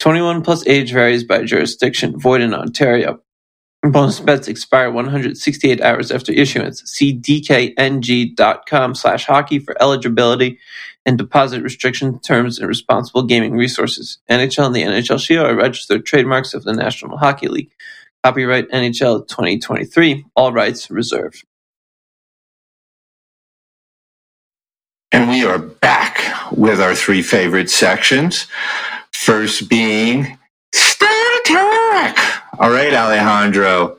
[0.00, 2.18] 21 plus age varies by jurisdiction.
[2.18, 3.20] Void in Ontario.
[3.82, 6.82] Bonus bets expire 168 hours after issuance.
[6.84, 10.58] See dkng.com slash hockey for eligibility
[11.06, 14.18] and deposit restriction terms and responsible gaming resources.
[14.30, 17.72] NHL and the NHL Shield are registered trademarks of the National Hockey League.
[18.24, 20.24] Copyright NHL 2023.
[20.36, 21.44] All rights reserved.
[25.12, 26.20] And we are back
[26.52, 28.46] with our three favorite sections.
[29.12, 30.38] First being
[30.74, 32.42] Stat Attack.
[32.58, 33.98] All right, Alejandro.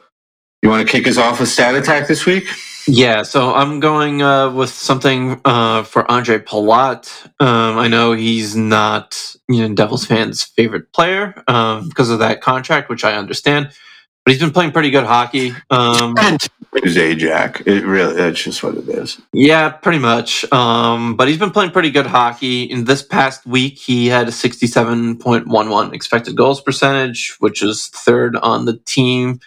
[0.62, 2.48] You want to kick us off with Stat Attack this week?
[2.88, 7.26] Yeah, so I'm going uh, with something uh, for Andre Palat.
[7.40, 12.42] Um, I know he's not you know Devils fans' favorite player um, because of that
[12.42, 13.72] contract, which I understand.
[14.24, 15.54] But he's been playing pretty good hockey.
[15.70, 16.16] Um,
[16.84, 17.62] His Ajax.
[17.62, 19.20] It really that's just what it is.
[19.34, 20.52] yeah, pretty much.
[20.52, 22.64] Um, but he's been playing pretty good hockey.
[22.64, 28.66] In this past week, he had a 67.11 expected goals percentage, which is third on
[28.66, 29.40] the team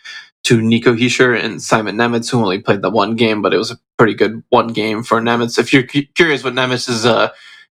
[0.48, 3.70] to Nico Hischier and Simon Nemec, who only played the one game, but it was
[3.70, 5.58] a pretty good one game for Nemec.
[5.58, 7.28] If you're cu- curious what Nemec's uh,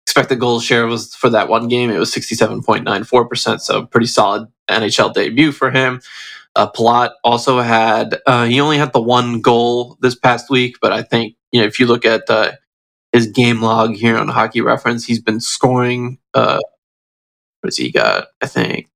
[0.05, 5.15] expected goal share was for that one game, it was 67.94%, so pretty solid NHL
[5.15, 6.01] debut for him.
[6.57, 10.93] Uh, Palat also had, uh, he only had the one goal this past week, but
[10.93, 12.53] I think, you know, if you look at uh,
[13.13, 16.59] his game log here on Hockey Reference, he's been scoring, uh,
[17.61, 18.27] what has he got?
[18.43, 18.89] I think,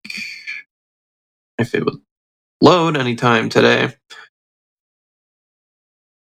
[1.59, 2.01] if it would
[2.61, 3.95] load anytime today.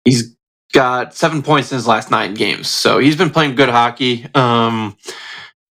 [0.05, 0.37] He's
[0.73, 4.27] got seven points in his last nine games, so he's been playing good hockey.
[4.35, 4.97] Um,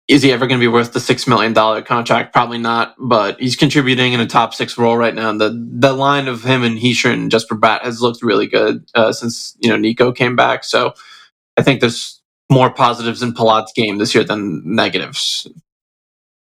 [0.09, 2.33] is he ever going to be worth the six million dollar contract?
[2.33, 5.33] Probably not, but he's contributing in a top six role right now.
[5.33, 9.13] The the line of him and Hischier and Jesper Bratt has looked really good uh,
[9.13, 10.65] since you know Nico came back.
[10.65, 10.95] So
[11.57, 15.49] I think there's more positives in Palat's game this year than negatives.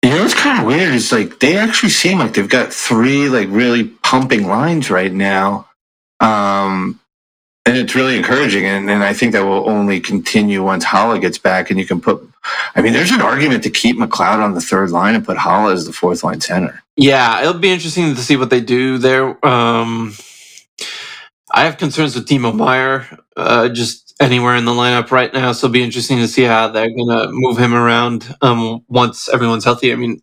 [0.04, 3.30] You know what's kind of weird is like they actually seem like they've got three
[3.30, 5.66] like really pumping lines right now.
[6.20, 7.00] Um,
[7.64, 8.66] and it's really encouraging.
[8.66, 12.02] And, and I think that will only continue once Haula gets back and you can
[12.02, 12.20] put,
[12.76, 15.72] I mean, there's an argument to keep McLeod on the third line and put Haula
[15.72, 16.82] as the fourth line center.
[16.96, 19.42] Yeah, it'll be interesting to see what they do there.
[19.42, 20.12] Um,
[21.50, 23.06] I have concerns with Timo Meier
[23.38, 26.68] uh, just anywhere in the lineup right now, so it'll be interesting to see how
[26.68, 29.92] they're going to move him around um, once everyone's healthy.
[29.92, 30.20] I mean,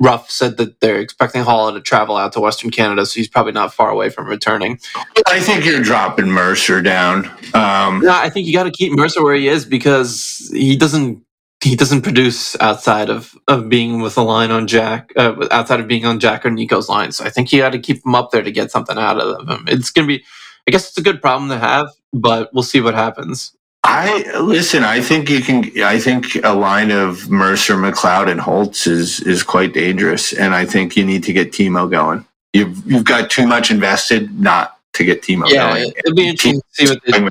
[0.00, 3.52] Ruff said that they're expecting Haula to travel out to Western Canada, so he's probably
[3.52, 4.78] not far away from returning.
[5.26, 7.26] I think you're dropping Mercer down.
[7.54, 11.22] Um, No, I think you got to keep Mercer where he is because he doesn't
[11.62, 15.88] he doesn't produce outside of, of being with a line on Jack, uh, outside of
[15.88, 17.12] being on Jack or Nico's line.
[17.12, 19.48] So I think you got to keep him up there to get something out of
[19.48, 19.64] him.
[19.66, 20.24] It's gonna be,
[20.66, 23.52] I guess it's a good problem to have, but we'll see what happens.
[23.84, 24.82] I listen.
[24.82, 25.70] I think you can.
[25.82, 30.64] I think a line of Mercer, McLeod, and Holtz is is quite dangerous, and I
[30.64, 32.26] think you need to get Timo going.
[32.52, 35.92] You've you've got too much invested not to get Timo Yeah, going.
[35.96, 37.28] it'll be interesting to see what they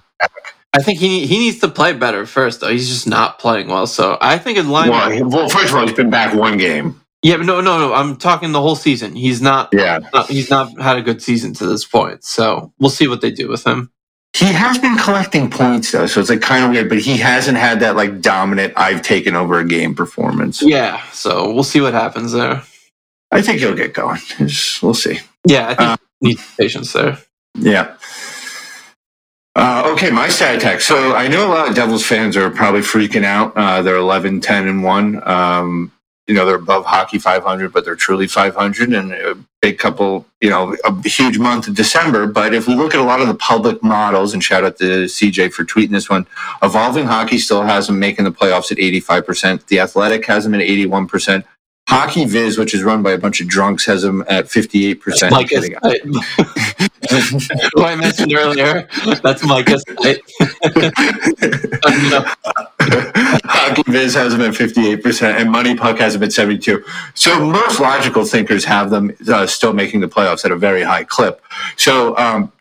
[0.76, 2.70] I think he he needs to play better first, though.
[2.70, 3.88] He's just not playing well.
[3.88, 4.90] So I think his line.
[4.90, 7.02] Well, well, first of all, he's been back one game.
[7.26, 7.94] Yeah, but no, no, no.
[7.96, 9.16] I'm talking the whole season.
[9.16, 9.70] He's not.
[9.74, 12.24] Yeah, not- he's not had a good season to this point.
[12.24, 13.92] So we'll see what they do with him.
[14.38, 16.88] he has been collecting points though, so it's like kind of weird.
[16.88, 20.62] But he hasn't had that like dominant "I've taken over a game" performance.
[20.62, 21.02] Yeah.
[21.14, 22.62] So we'll see what happens there.
[23.32, 24.22] I think he'll get going.
[24.84, 25.20] We'll see.
[25.48, 27.18] Yeah, I think Uh, he needs patience there.
[27.56, 27.96] Yeah.
[29.56, 30.82] Uh, okay, my stat attack.
[30.82, 33.54] So I know a lot of Devils fans are probably freaking out.
[33.56, 35.28] Uh, they're 11, 10, and 1.
[35.28, 35.92] Um,
[36.28, 40.50] you know, they're above hockey 500, but they're truly 500 and a big couple, you
[40.50, 42.26] know, a huge month of December.
[42.26, 45.06] But if we look at a lot of the public models, and shout out to
[45.06, 46.26] CJ for tweeting this one,
[46.64, 49.68] Evolving Hockey still has them making the playoffs at 85%.
[49.68, 51.44] The Athletic has them at 81%.
[51.88, 55.32] Hockey Viz, which is run by a bunch of drunks, has them at 58%.
[55.32, 55.68] Mike is,
[57.74, 58.88] who I mentioned earlier.
[59.22, 60.20] That's Micah's site.
[63.46, 66.84] Hockey Viz has them at 58%, and Money Puck has them at 72.
[67.14, 71.04] So most logical thinkers have them uh, still making the playoffs at a very high
[71.04, 71.42] clip.
[71.78, 72.52] So, um,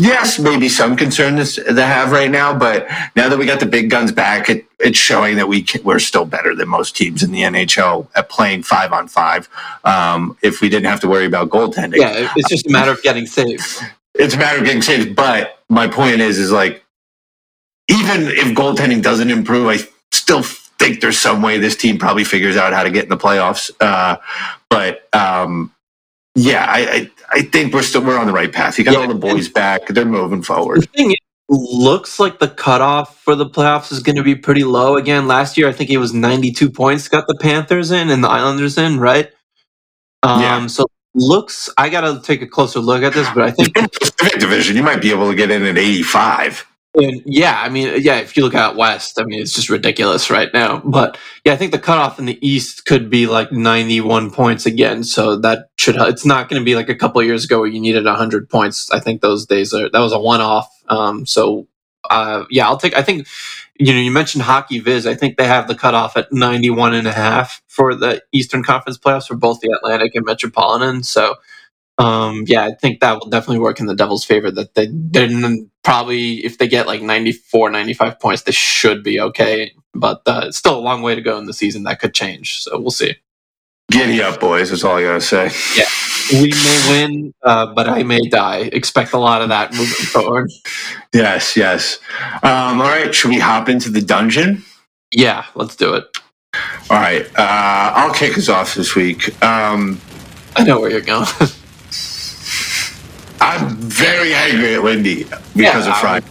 [0.00, 3.90] yes, maybe some concern they have right now, but now that we got the big
[3.90, 7.30] guns back, it, it's showing that we can, we're still better than most teams in
[7.30, 9.48] the NHL at playing five on five.
[9.84, 13.02] Um, if we didn't have to worry about goaltending, yeah, it's just a matter of
[13.02, 13.82] getting saves.
[14.14, 15.06] It's a matter of getting saves.
[15.06, 16.84] But my point is, is like
[17.88, 19.78] even if goaltending doesn't improve, I
[20.12, 23.16] still think there's some way this team probably figures out how to get in the
[23.16, 23.70] playoffs.
[23.80, 24.16] Uh,
[24.68, 25.72] but um,
[26.34, 28.78] yeah, I, I, I think we're still we're on the right path.
[28.78, 30.82] You got yeah, all the boys back; they're moving forward.
[30.82, 31.16] The thing is,
[31.48, 35.26] looks like the cutoff for the playoffs is going to be pretty low again.
[35.26, 38.78] Last year, I think it was 92 points got the Panthers in and the Islanders
[38.78, 39.30] in, right?
[40.22, 40.66] Um, yeah.
[40.68, 44.38] So looks, I got to take a closer look at this, but I think Pacific
[44.40, 46.66] Division, you might be able to get in at 85.
[46.94, 50.28] And yeah, I mean, yeah, if you look out West, I mean, it's just ridiculous
[50.28, 50.82] right now.
[50.84, 55.04] But yeah, I think the cutoff in the East could be like 91 points again.
[55.04, 57.80] So that should, it's not going to be like a couple years ago where you
[57.80, 58.90] needed 100 points.
[58.90, 60.68] I think those days are, that was a one off.
[60.88, 61.68] Um, so
[62.10, 63.28] uh, yeah, I'll take, I think,
[63.78, 65.06] you know, you mentioned Hockey Viz.
[65.06, 68.98] I think they have the cutoff at 91 and a half for the Eastern Conference
[68.98, 71.04] playoffs for both the Atlantic and Metropolitan.
[71.04, 71.36] So,
[71.98, 74.50] um, yeah, I think that will definitely work in the Devils' favor.
[74.50, 79.72] That they didn't probably, if they get like 94, 95 points, they should be okay.
[79.94, 81.84] But uh, it's still a long way to go in the season.
[81.84, 82.62] That could change.
[82.62, 83.16] So we'll see.
[83.90, 84.70] Giddy up, boys.
[84.70, 85.50] That's all I got to say.
[85.76, 85.86] Yeah.
[86.32, 88.70] We may win, uh, but I may die.
[88.72, 90.48] Expect a lot of that moving forward.
[91.12, 91.98] Yes, yes.
[92.44, 93.12] Um, all right.
[93.12, 94.64] Should we hop into the dungeon?
[95.12, 96.04] Yeah, let's do it.
[96.88, 97.26] All right.
[97.36, 99.42] Uh, I'll kick us off this week.
[99.42, 100.00] Um,
[100.54, 101.26] I know where you're going.
[103.40, 106.26] I'm very angry at Lindy because yeah, of Friday.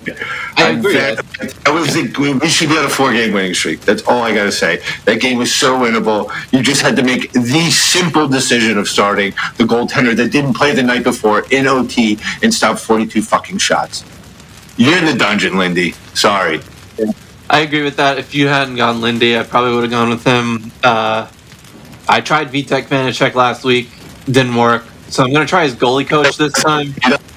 [0.57, 0.93] I, I agree.
[0.93, 1.17] Very,
[1.65, 3.81] I was we should be on a four game winning streak.
[3.81, 4.81] That's all I got to say.
[5.05, 6.31] That game was so winnable.
[6.51, 10.73] You just had to make the simple decision of starting the goaltender that didn't play
[10.75, 14.05] the night before in OT and stop 42 fucking shots.
[14.77, 15.91] You're in the dungeon, Lindy.
[16.13, 16.61] Sorry.
[17.49, 18.19] I agree with that.
[18.19, 20.71] If you hadn't gone Lindy, I probably would have gone with him.
[20.83, 21.27] Uh,
[22.07, 23.89] I tried Vitek Vanecek last week.
[24.25, 24.85] Didn't work.
[25.09, 26.93] So I'm going to try his goalie coach this time.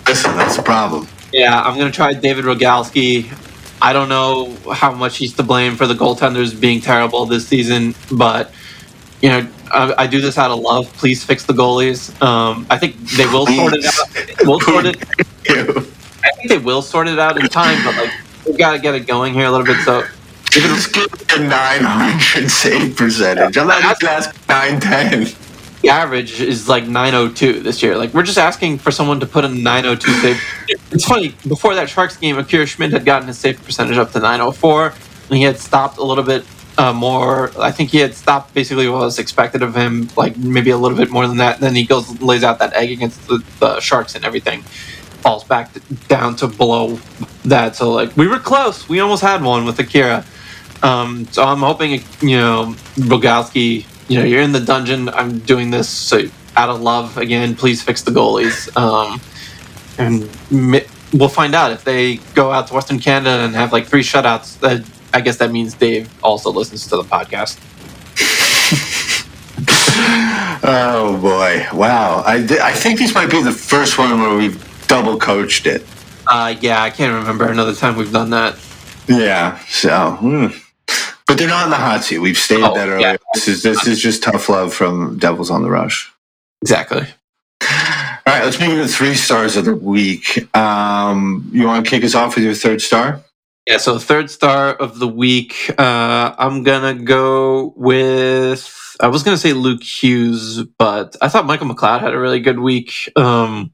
[0.07, 1.09] Listen, that's the problem.
[1.33, 3.33] Yeah, I'm going to try David Rogalski.
[3.81, 7.95] I don't know how much he's to blame for the goaltenders being terrible this season,
[8.12, 8.53] but
[9.23, 10.93] you know, I, I do this out of love.
[10.95, 12.20] Please fix the goalies.
[12.23, 14.47] Um, I think they will sort it out.
[14.47, 14.97] We'll sort it.
[15.49, 18.12] I think they will sort it out in time, but like
[18.47, 19.79] we've got to get it going here a little bit.
[19.85, 20.05] So
[20.51, 23.57] give a 900 save percentage.
[23.57, 25.41] I'm not just asking 910 the
[25.91, 27.97] average is like 902 this year.
[27.97, 30.41] Like we're just asking for someone to put a 902 save.
[30.91, 31.35] It's funny.
[31.47, 35.37] Before that Sharks game, Akira Schmid had gotten his save percentage up to 904, and
[35.37, 36.45] he had stopped a little bit
[36.78, 37.51] uh, more.
[37.61, 40.97] I think he had stopped basically what was expected of him, like maybe a little
[40.97, 41.61] bit more than that.
[41.61, 44.62] Then he goes lays out that egg against the, the Sharks and everything
[45.22, 45.70] falls back
[46.09, 46.99] down to below
[47.45, 47.76] that.
[47.76, 48.89] So like we were close.
[48.89, 50.24] We almost had one with Akira.
[50.83, 55.09] Um, so I'm hoping you know Rogalski you know, you're in the dungeon.
[55.11, 56.22] I'm doing this so
[56.57, 57.55] out of love again.
[57.55, 58.74] Please fix the goalies.
[58.76, 59.20] Um,
[59.98, 63.86] and mi- we'll find out if they go out to Western Canada and have like
[63.86, 64.59] three shutouts.
[64.61, 64.84] That
[65.14, 67.59] I guess that means Dave also listens to the podcast.
[70.64, 71.66] oh boy!
[71.76, 75.66] Wow, I, th- I think this might be the first one where we've double coached
[75.66, 75.84] it.
[76.26, 78.57] Uh, yeah, I can't remember another time we've done that.
[79.09, 80.12] Yeah, so.
[80.12, 80.46] Hmm.
[81.27, 82.18] But they're not in the hot seat.
[82.18, 83.12] We've stated oh, that earlier.
[83.12, 83.16] Yeah.
[83.35, 86.12] This is this is just tough love from Devils on the Rush.
[86.62, 87.07] Exactly.
[87.62, 90.49] All right, let's move to three stars of the week.
[90.57, 93.20] Um, you want to kick us off with your third star?
[93.66, 98.97] Yeah, so third star of the week, uh, I'm gonna go with.
[99.01, 102.59] I was gonna say Luke Hughes, but I thought Michael McLeod had a really good
[102.59, 103.11] week.
[103.16, 103.73] Um,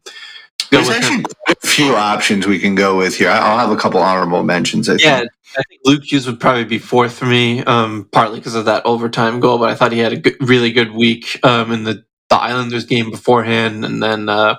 [0.71, 3.31] There's actually a few options we can go with here.
[3.31, 4.89] I'll have a couple honorable mentions.
[4.89, 5.31] I yeah, think.
[5.57, 8.85] I think Luke Hughes would probably be fourth for me, um, partly because of that
[8.87, 9.59] overtime goal.
[9.59, 12.85] But I thought he had a good, really good week um, in the, the Islanders
[12.87, 14.57] game beforehand, and then uh,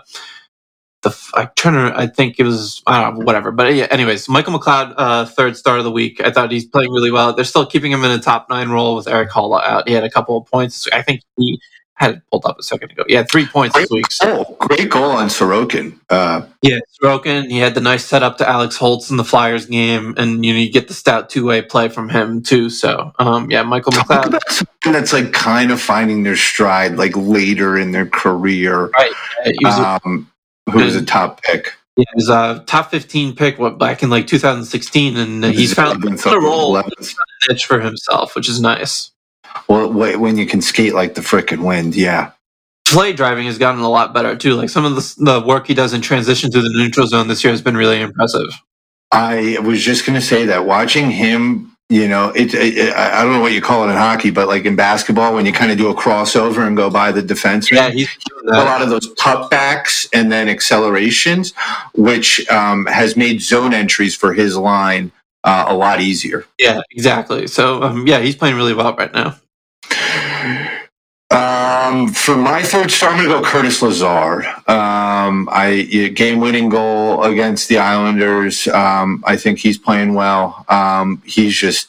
[1.01, 1.49] the I
[1.95, 3.51] I think it was I don't know whatever.
[3.51, 6.21] But yeah, anyways, Michael McLeod, uh, third star of the week.
[6.21, 7.33] I thought he's playing really well.
[7.33, 9.87] They're still keeping him in a top nine role with Erik Haula out.
[9.87, 10.87] He had a couple of points.
[10.91, 11.61] I think he
[11.99, 13.03] had it pulled up a second ago.
[13.07, 14.05] Yeah, three points great this week.
[14.21, 14.55] Goal.
[14.59, 15.99] Great goal on Sorokin.
[16.09, 17.49] Uh, yeah, Sorokin.
[17.49, 20.59] He had the nice setup to Alex Holtz in the Flyers game, and you know
[20.59, 22.69] you get the stout two way play from him too.
[22.69, 24.63] So um, yeah, Michael McLeod.
[24.85, 28.87] that's like kind of finding their stride like later in their career.
[28.87, 29.11] Right.
[29.45, 30.31] Yeah, um,
[30.71, 31.73] who was a top pick.
[31.97, 36.01] Yeah, he was a top 15 pick what back in like 2016, and he's found
[36.05, 36.83] a role a
[37.49, 39.11] niche for himself, which is nice.
[39.67, 42.31] Well, when you can skate like the frickin' wind, yeah.
[42.87, 44.55] Play driving has gotten a lot better too.
[44.55, 47.43] Like some of the, the work he does in transition to the neutral zone this
[47.43, 48.49] year has been really impressive.
[49.11, 53.33] I was just going to say that watching him you know, it, it, I don't
[53.33, 55.77] know what you call it in hockey, but like in basketball, when you kind of
[55.79, 58.07] do a crossover and go by the defense, yeah, he's
[58.47, 61.51] a lot of those cutbacks and then accelerations,
[61.95, 65.11] which um, has made zone entries for his line
[65.43, 66.45] uh, a lot easier.
[66.57, 67.47] Yeah, exactly.
[67.47, 69.37] So um, yeah, he's playing really well right now.
[71.31, 74.43] Um, for my third star, I'm going to go Curtis Lazar.
[74.67, 78.67] Um, I game-winning goal against the Islanders.
[78.67, 80.65] Um, I think he's playing well.
[80.69, 81.87] Um, he's just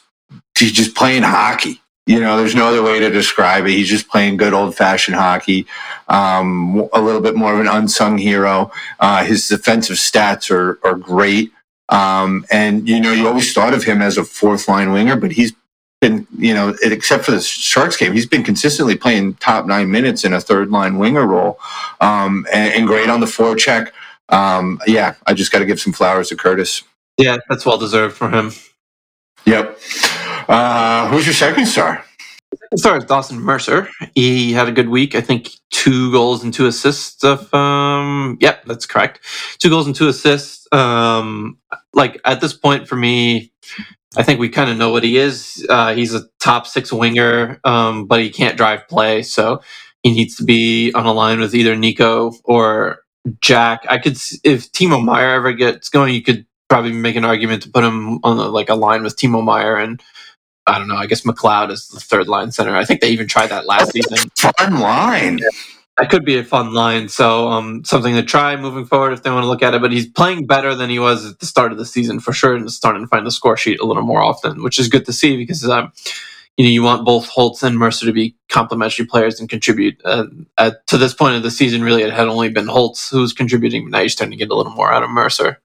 [0.57, 1.81] he's just playing hockey.
[2.05, 3.71] You know, there's no other way to describe it.
[3.71, 5.65] He's just playing good old-fashioned hockey.
[6.07, 8.71] Um, a little bit more of an unsung hero.
[8.99, 11.51] Uh, his defensive stats are are great.
[11.91, 15.31] Um, and you know, you always thought of him as a fourth line winger, but
[15.31, 15.53] he's
[15.99, 20.25] been, you know, except for the Sharks game, he's been consistently playing top nine minutes
[20.25, 21.59] in a third line winger role,
[21.99, 23.91] um, and, and, great on the forecheck.
[24.29, 26.83] Um, yeah, I just got to give some flowers to Curtis.
[27.17, 28.51] Yeah, that's well deserved for him.
[29.45, 29.79] Yep.
[30.47, 32.03] Uh, who's your second star?
[32.73, 33.89] Is Dawson Mercer.
[34.15, 35.15] He had a good week.
[35.15, 37.23] I think two goals and two assists.
[37.23, 39.21] Of um, yep, that's correct.
[39.59, 40.67] Two goals and two assists.
[40.73, 41.57] Um,
[41.93, 43.51] like at this point for me,
[44.17, 45.65] I think we kind of know what he is.
[45.69, 49.61] Uh, he's a top six winger, um, but he can't drive play, so
[50.03, 52.99] he needs to be on a line with either Nico or
[53.41, 53.85] Jack.
[53.89, 57.69] I could, if Timo Meier ever gets going, you could probably make an argument to
[57.69, 60.01] put him on like a line with Timo Meier and
[60.67, 60.95] I don't know.
[60.95, 62.75] I guess McLeod is the third line center.
[62.75, 64.29] I think they even tried that last season.
[64.37, 65.39] Fun line.
[65.39, 65.49] Yeah
[65.97, 67.09] that could be a fun line.
[67.09, 69.81] So um, something to try moving forward if they want to look at it.
[69.81, 72.55] But he's playing better than he was at the start of the season for sure,
[72.55, 75.13] and starting to find the score sheet a little more often, which is good to
[75.13, 75.91] see because um,
[76.57, 80.01] you know you want both Holtz and Mercer to be complementary players and contribute.
[80.03, 80.25] Uh,
[80.57, 83.33] at, to this point of the season, really, it had only been Holtz who was
[83.33, 83.89] contributing.
[83.89, 85.61] Now you're starting to get a little more out of Mercer.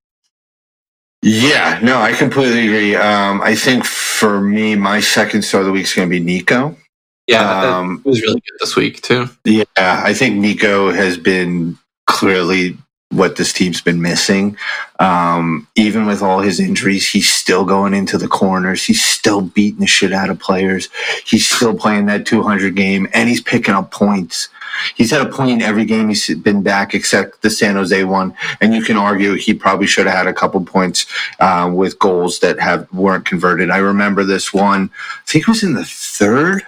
[1.22, 2.94] Yeah, no, I completely agree.
[2.94, 6.22] Um, I think for me, my second star of the week is going to be
[6.22, 6.76] Nico.
[7.26, 9.28] Yeah, um, it was really good this week too.
[9.44, 12.78] Yeah, I think Nico has been clearly
[13.10, 14.56] what this team's been missing.
[15.00, 18.84] Um, even with all his injuries, he's still going into the corners.
[18.84, 20.88] He's still beating the shit out of players.
[21.24, 24.48] He's still playing that 200 game, and he's picking up points.
[24.94, 28.34] He's had a point in every game he's been back except the San Jose one,
[28.60, 31.06] and you can argue he probably should have had a couple points
[31.40, 33.70] uh, with goals that have weren't converted.
[33.70, 34.90] I remember this one.
[34.94, 36.62] I think it was in the third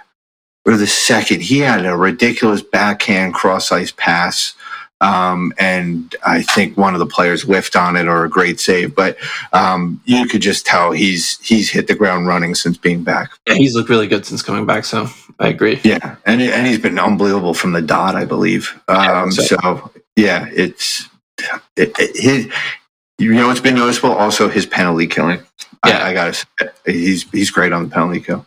[0.65, 4.53] or the second, he had a ridiculous backhand cross ice pass.
[5.01, 8.93] Um, and I think one of the players whiffed on it or a great save,
[8.93, 9.17] but
[9.53, 13.31] um, you could just tell he's he's hit the ground running since being back.
[13.47, 15.07] Yeah, he's looked really good since coming back, so
[15.39, 15.79] I agree.
[15.83, 18.79] Yeah, and and he's been unbelievable from the dot, I believe.
[18.87, 19.43] Um, so.
[19.43, 19.91] so.
[20.15, 21.07] yeah, it's
[21.75, 22.51] it, it, his.
[23.17, 24.13] You know, it's been noticeable.
[24.13, 25.41] Also, his penalty killing.
[25.85, 26.45] Yeah, I, I gotta say,
[26.85, 28.45] he's he's great on the penalty kill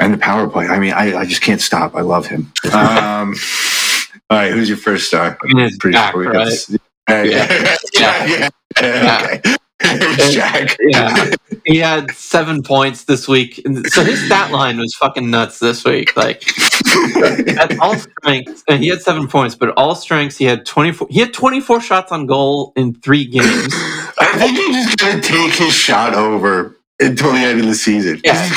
[0.00, 0.66] and the power play.
[0.66, 1.94] I mean, I, I just can't stop.
[1.94, 2.52] I love him.
[2.72, 3.34] Um,
[4.30, 5.36] all right, who's your first star?
[5.40, 6.66] Pretty Jack, sure right?
[7.08, 8.48] yeah, yeah, yeah, yeah,
[8.80, 9.38] yeah.
[9.42, 9.56] Okay.
[10.30, 10.76] Jack.
[10.80, 11.30] yeah,
[11.64, 13.62] he had seven points this week.
[13.88, 16.16] So his stat line was fucking nuts this week.
[16.16, 16.42] Like
[17.58, 21.08] at all strengths, and he had seven points, but all strengths he had twenty four.
[21.10, 23.72] He had twenty four shots on goal in three games.
[24.18, 28.20] I think he's just gonna take his shot over until the end of the season.
[28.24, 28.48] Yeah.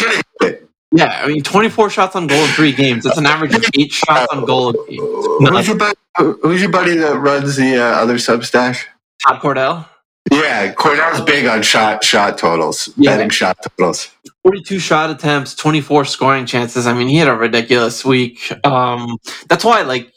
[0.95, 3.03] Yeah, I mean, 24 shots on goal in three games.
[3.03, 4.73] That's an average of eight shots on goal.
[4.73, 8.83] Who's your, buddy, who's your buddy that runs the uh, other Substack?
[9.25, 9.87] Todd Cordell.
[10.31, 13.11] Yeah, Cordell's big on shot shot totals, yeah.
[13.11, 14.09] betting shot totals.
[14.43, 16.87] 42 shot attempts, 24 scoring chances.
[16.87, 18.51] I mean, he had a ridiculous week.
[18.65, 19.17] Um,
[19.47, 20.13] that's why, like,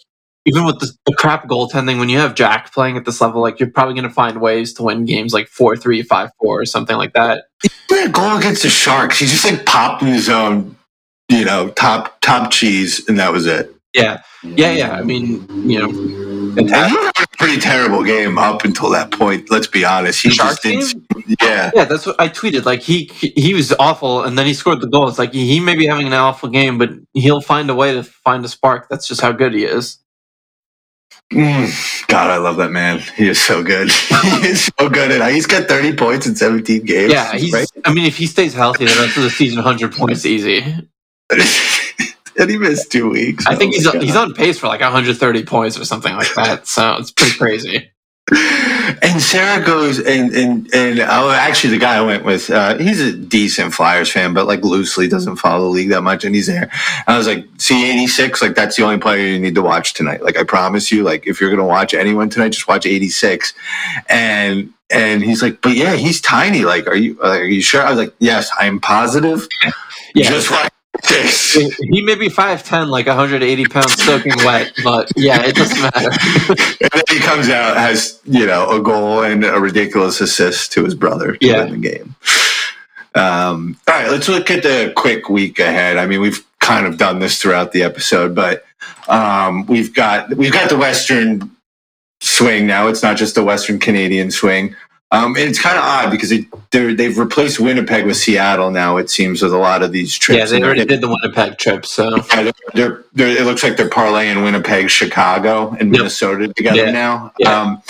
[0.46, 3.58] even with the, the, crap goaltending, when you have Jack playing at this level, like
[3.58, 6.64] you're probably going to find ways to win games like four three, five four, or
[6.64, 7.46] something like that.
[7.62, 7.68] He
[8.02, 9.18] a goal against the Sharks.
[9.18, 10.76] He just like popped in his own,
[11.28, 13.74] you know, top top cheese, and that was it.
[13.96, 14.92] Yeah, yeah, yeah.
[14.92, 19.50] I mean, you know, had a pretty terrible game up until that point.
[19.50, 20.22] Let's be honest.
[20.22, 21.06] He just didn't.
[21.40, 21.84] Yeah, yeah.
[21.84, 22.66] That's what I tweeted.
[22.66, 25.08] Like he he was awful, and then he scored the goal.
[25.08, 28.02] It's like he may be having an awful game, but he'll find a way to
[28.02, 28.88] find a spark.
[28.90, 29.98] That's just how good he is.
[31.32, 33.00] Mm, God, I love that man.
[33.16, 33.90] He is so good.
[34.08, 35.10] he is so good.
[35.10, 37.12] And he's got 30 points in 17 games.
[37.12, 37.52] Yeah, he's.
[37.52, 37.66] Right?
[37.84, 40.62] I mean, if he stays healthy, the rest of the season, 100 points easy.
[42.38, 43.46] and he missed two weeks.
[43.46, 44.02] I think oh he's God.
[44.02, 46.66] he's on pace for like 130 points or something like that.
[46.66, 47.90] So it's pretty crazy.
[49.02, 53.00] And Sarah goes and and and oh, actually the guy I went with, uh, he's
[53.00, 56.46] a decent Flyers fan, but like loosely doesn't follow the league that much, and he's
[56.46, 56.70] there.
[57.06, 59.94] I was like, see eighty six, like that's the only player you need to watch
[59.94, 60.22] tonight.
[60.22, 63.54] Like I promise you, like if you're gonna watch anyone tonight, just watch eighty six.
[64.08, 66.64] And and he's like, but yeah, he's tiny.
[66.64, 67.82] Like, are you are you sure?
[67.82, 69.46] I was like, yes, I'm positive.
[70.14, 70.30] Yeah.
[70.30, 70.52] Just.
[71.90, 76.10] He may be 5'10, like 180 pounds soaking wet, but yeah, it doesn't matter.
[76.80, 80.84] And then he comes out has you know a goal and a ridiculous assist to
[80.84, 81.64] his brother to Yeah.
[81.64, 82.14] win the game.
[83.14, 85.96] Um, all right, let's look at the quick week ahead.
[85.96, 88.64] I mean, we've kind of done this throughout the episode, but
[89.08, 91.50] um, we've got we've got the Western
[92.20, 92.88] swing now.
[92.88, 94.74] It's not just the Western Canadian swing.
[95.12, 96.32] Um, and it's kind of odd because
[96.70, 98.96] they've replaced Winnipeg with Seattle now.
[98.96, 100.38] It seems with a lot of these trips.
[100.38, 103.88] yeah, they already did the Winnipeg trip, so yeah, they're, they're, it looks like they're
[103.88, 105.98] parlaying Winnipeg, Chicago, and Yep.
[105.98, 106.90] Minnesota together Yeah.
[106.90, 107.32] now.
[107.38, 107.60] Yeah.
[107.60, 107.82] Um,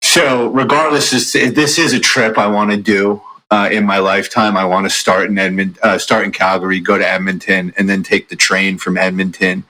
[0.00, 4.56] so, regardless, this, this is a trip I want to do uh, in my lifetime.
[4.56, 8.02] I want to start in Edmond, uh, start in Calgary, go to Edmonton, and then
[8.04, 9.64] take the train from Edmonton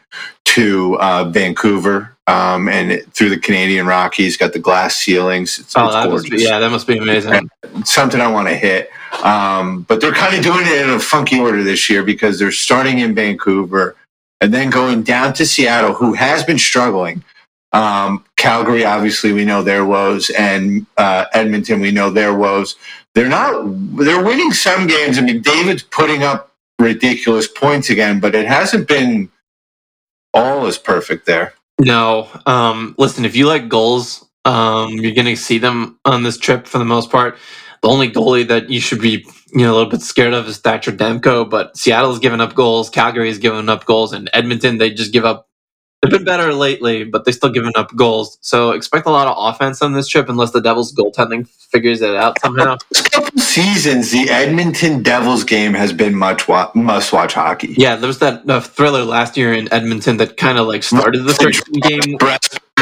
[0.44, 2.11] to uh, Vancouver.
[2.28, 5.58] Um, and it- through the Canadian Rockies, got the glass ceilings.
[5.58, 7.48] It's, oh, it's gorgeous be, yeah, that must be amazing.
[7.76, 8.90] it's something I want to hit.
[9.24, 12.52] Um, but they're kind of doing it in a funky order this year because they're
[12.52, 13.96] starting in Vancouver
[14.40, 17.22] and then going down to Seattle, who has been struggling.
[17.72, 22.76] Um, Calgary, obviously, we know their woes, and uh, Edmonton, we know their woes.
[23.14, 23.64] They're not.
[23.96, 25.16] They're winning some games.
[25.18, 29.30] I mean, David's putting up ridiculous points again, but it hasn't been
[30.34, 31.54] all as perfect there.
[31.82, 36.38] No, um, listen, if you like goals, um, you're going to see them on this
[36.38, 37.38] trip for the most part.
[37.82, 40.58] The only goalie that you should be, you know, a little bit scared of is
[40.58, 41.50] Thatcher Demko.
[41.50, 45.24] But Seattle's given up goals, Calgary Calgary's given up goals, and Edmonton they just give
[45.24, 45.48] up.
[46.02, 48.38] They've been better lately, but they're still giving up goals.
[48.42, 52.14] So expect a lot of offense on this trip, unless the Devils' goaltending figures it
[52.14, 52.76] out somehow.
[53.52, 57.74] Seasons, the Edmonton Devils game has been much wa- must-watch hockey.
[57.76, 61.24] Yeah, there was that uh, thriller last year in Edmonton that kind of like started
[61.24, 62.18] the 13 game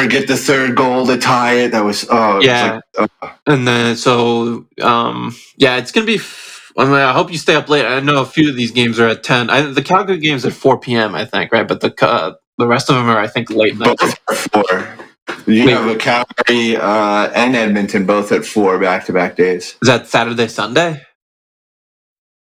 [0.09, 1.73] get the third goal to tie it.
[1.73, 2.81] That was oh it was Yeah.
[2.99, 6.17] like, uh, And then so um yeah, it's gonna be.
[6.17, 7.85] F- I mean, I hope you stay up late.
[7.85, 9.51] I know a few of these games are at ten.
[9.51, 11.15] I, the Calgary games at four p.m.
[11.15, 11.67] I think, right?
[11.69, 13.99] But the uh, the rest of them are, I think, late night.
[13.99, 14.99] both at four.
[15.47, 15.73] You Wait.
[15.75, 19.77] have a Calgary uh, and Edmonton both at four back-to-back days.
[19.83, 21.03] Is that Saturday, Sunday?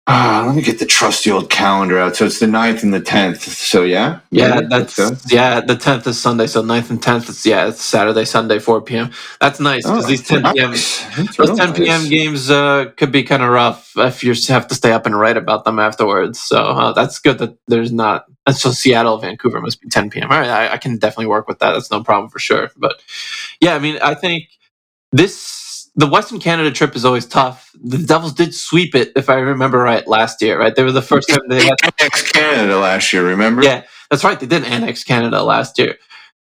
[0.07, 2.15] Ah, let me get the trusty old calendar out.
[2.17, 3.41] So it's the 9th and the tenth.
[3.41, 5.11] So yeah, Yeah, that's so.
[5.29, 5.61] yeah.
[5.61, 7.69] The tenth is Sunday, so 9th and tenth is yeah.
[7.69, 9.11] It's Saturday, Sunday, four p.m.
[9.41, 10.71] That's nice because Oh, these ten p.m.
[10.71, 11.05] nice.
[11.15, 12.09] That's Those real 10 p.m.
[12.09, 15.37] games uh, could be kind of rough if you have to stay up and write
[15.37, 16.39] about them afterwards.
[16.39, 18.25] So uh, that's good that there's not.
[18.51, 20.31] So Seattle, Vancouver must be 10 p.m.
[20.31, 21.73] All right, I, I can definitely work with that.
[21.73, 22.71] That's no problem for sure.
[22.77, 23.01] But
[23.61, 24.45] yeah, I mean, I think
[25.11, 27.71] this the Western Canada trip is always tough.
[27.83, 30.59] The Devils did sweep it, if I remember right, last year.
[30.59, 33.63] Right, they were the first time they had Next Canada last year, remember?
[33.63, 34.39] yeah, that's right.
[34.39, 35.97] They did annex Canada last year,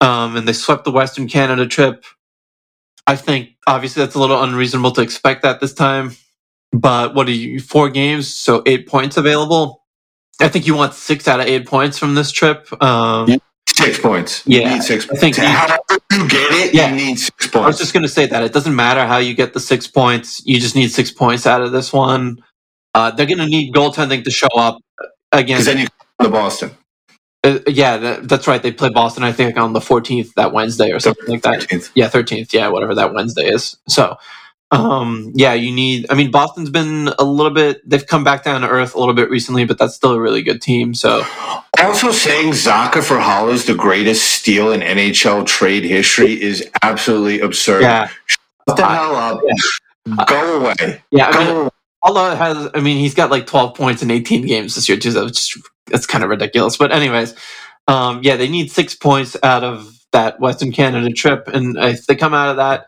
[0.01, 2.05] um, and they swept the Western Canada trip.
[3.07, 6.11] I think obviously that's a little unreasonable to expect that this time.
[6.71, 7.59] But what are you?
[7.59, 9.78] Four games, so eight points available.
[10.41, 12.67] I think you want six out of eight points from this trip.
[12.81, 14.43] Um, Six points.
[14.45, 15.19] You Yeah, need six I points.
[15.21, 15.79] think you- However
[16.11, 16.89] you get it, Yeah.
[16.89, 19.33] you need six I was just going to say that it doesn't matter how you
[19.33, 20.41] get the six points.
[20.45, 22.39] You just need six points out of this one.
[22.93, 24.79] Uh, they're going to need goaltending to show up
[25.31, 25.57] again.
[25.59, 25.87] Because then you
[26.21, 26.71] to Boston.
[27.43, 28.61] Uh, yeah, that, that's right.
[28.61, 31.89] They play Boston, I think, on the 14th that Wednesday or something like that.
[31.95, 32.51] Yeah, 13th.
[32.51, 33.77] Yeah, whatever that Wednesday is.
[33.87, 34.17] So,
[34.71, 36.05] um, yeah, you need.
[36.09, 37.87] I mean, Boston's been a little bit.
[37.89, 40.43] They've come back down to earth a little bit recently, but that's still a really
[40.43, 40.93] good team.
[40.93, 41.23] So,
[41.79, 47.39] Also, saying Zacha for Haula is the greatest steal in NHL trade history is absolutely
[47.39, 47.81] absurd.
[47.83, 48.39] yeah, Shut
[48.77, 49.41] the hell up.
[50.27, 51.03] Go away.
[51.11, 51.29] yeah.
[51.29, 52.35] I Go mean, away.
[52.35, 52.69] Has.
[52.75, 55.11] I mean, he's got like 12 points in 18 games this year too.
[55.11, 56.77] So it's just that's kind of ridiculous.
[56.77, 57.33] But anyways,
[57.87, 62.15] um, yeah, they need six points out of that Western Canada trip, and if they
[62.15, 62.87] come out of that.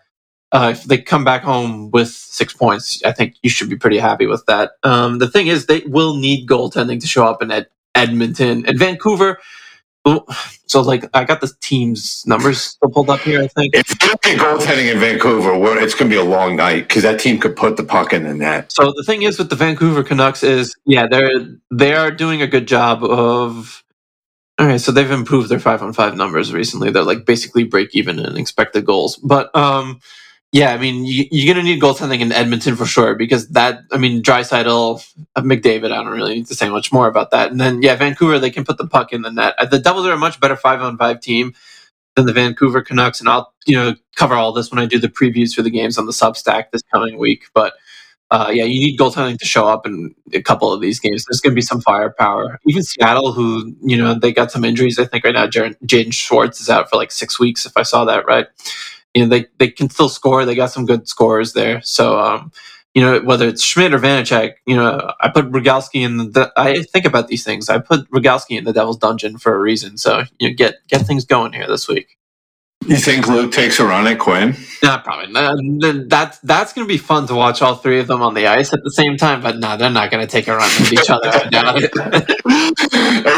[0.51, 3.97] Uh, if they come back home with six points, I think you should be pretty
[3.97, 4.71] happy with that.
[4.83, 8.77] Um, the thing is, they will need goaltending to show up in Ed- Edmonton and
[8.77, 9.39] Vancouver.
[10.65, 13.43] So, like, I got the team's numbers still pulled up here.
[13.43, 13.75] I think.
[13.75, 17.19] If you get goaltending in Vancouver, it's going to be a long night because that
[17.19, 18.71] team could put the puck in the net.
[18.71, 21.29] So the thing is with the Vancouver Canucks is, yeah, they're
[21.71, 23.83] they are doing a good job of.
[24.59, 26.91] All right, so they've improved their five on five numbers recently.
[26.91, 30.01] They're like basically break even in expected goals, but um,
[30.51, 33.97] yeah, I mean you, you're gonna need goaltending in Edmonton for sure because that I
[33.97, 35.03] mean Draisaitl,
[35.37, 35.91] McDavid.
[35.91, 37.51] I don't really need to say much more about that.
[37.51, 39.55] And then yeah, Vancouver they can put the puck in the net.
[39.57, 41.45] Uh, The Devils are a much better five on five team.
[42.15, 45.09] than the Vancouver Canucks, and I'll you know cover all this when I do the
[45.09, 47.45] previews for the games on the Substack this coming week.
[47.55, 47.75] But
[48.31, 51.25] uh, yeah, you need goaltending to show up in a couple of these games.
[51.25, 52.59] There's going to be some firepower.
[52.67, 54.99] Even Seattle, who you know they got some injuries.
[54.99, 57.65] I think right now Jaden Schwartz is out for like six weeks.
[57.65, 58.47] If I saw that right,
[59.13, 60.45] you know they they can still score.
[60.45, 61.81] They got some good scores there.
[61.81, 62.51] So um,
[62.93, 66.51] you know whether it's Schmid or Vanecek, you know I put Rogalski in the.
[66.55, 67.69] I think about these things.
[67.69, 69.97] I put Rogalski in the Devil's Dungeon for a reason.
[69.97, 72.17] So you know, get get things going here this week.
[72.87, 74.55] You think Luke takes a run at Quinn?
[74.83, 75.31] No, probably.
[75.35, 75.55] Uh,
[76.07, 78.73] that's that's going to be fun to watch all three of them on the ice
[78.73, 79.41] at the same time.
[79.41, 81.27] But no, they're not going to take a run at each other.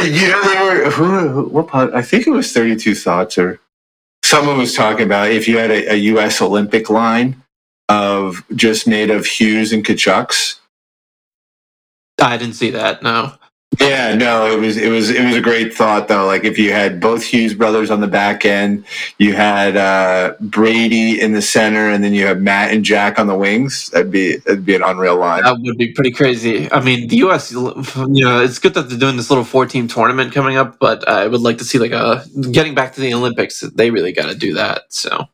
[0.07, 3.59] you know, were who, who, what pod, I think it was Thirty Two Thoughts or
[4.23, 6.41] someone was talking about if you had a, a, U.S.
[6.41, 7.43] Olympic line
[7.89, 10.59] of just made of Hughes and Tkachuks.
[12.19, 13.03] I didn't see that.
[13.03, 13.33] No.
[13.79, 16.25] Yeah, no, it was it was it was a great thought though.
[16.25, 18.85] Like if you had both Hughes brothers on the back end,
[19.17, 23.27] you had uh, Brady in the center, and then you have Matt and Jack on
[23.27, 23.87] the wings.
[23.87, 25.43] That'd be that'd be an unreal line.
[25.43, 26.71] That would be pretty crazy.
[26.71, 27.51] I mean, the U.S.
[27.51, 27.73] You
[28.25, 31.41] know, it's good that they're doing this little four-team tournament coming up, but I would
[31.41, 33.61] like to see like a getting back to the Olympics.
[33.61, 34.83] They really got to do that.
[34.89, 35.27] So.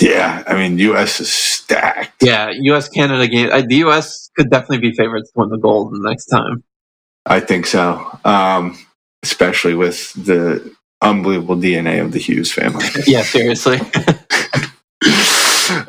[0.00, 1.20] Yeah, I mean, U.S.
[1.20, 2.22] is stacked.
[2.22, 2.88] Yeah, U.S.
[2.88, 3.50] Canada game.
[3.50, 4.30] The U.S.
[4.34, 6.64] could definitely be favorites to win the gold the next time.
[7.26, 8.78] I think so, um,
[9.22, 12.84] especially with the unbelievable DNA of the Hughes family.
[13.06, 13.78] yeah, seriously.